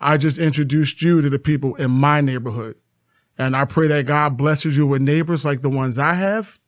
[0.00, 2.76] I just introduced you to the people in my neighborhood.
[3.38, 6.58] And I pray that God blesses you with neighbors like the ones I have,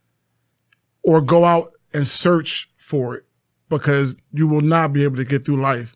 [1.02, 3.24] or go out and search for it
[3.68, 5.94] because you will not be able to get through life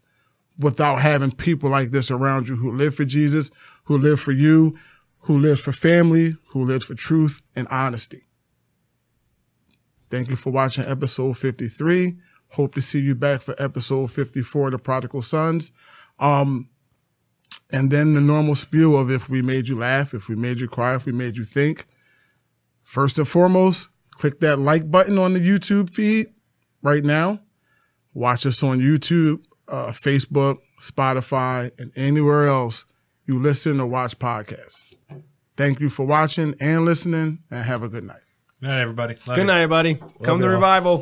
[0.59, 3.51] without having people like this around you who live for Jesus,
[3.85, 4.79] who live for you,
[5.23, 8.27] who lives for family, who lives for truth and honesty.
[10.11, 12.17] Thank you for watching episode 53.
[12.49, 15.73] Hope to see you back for episode 54, The Prodigal Sons.
[16.19, 16.69] Um,
[17.71, 20.69] and then the normal spew of if we made you laugh, if we made you
[20.69, 21.87] cry, if we made you think.
[22.83, 26.27] First and foremost, click that like button on the YouTube feed
[26.83, 27.41] right now.
[28.13, 32.85] Watch us on YouTube, uh, Facebook, Spotify, and anywhere else
[33.27, 34.95] you listen or watch podcasts.
[35.57, 38.21] Thank you for watching and listening, and have a good night.
[38.61, 39.15] Good night, everybody.
[39.27, 39.45] Love Good you.
[39.45, 39.95] night, everybody.
[40.23, 40.55] Come to y'all.
[40.55, 40.99] revival.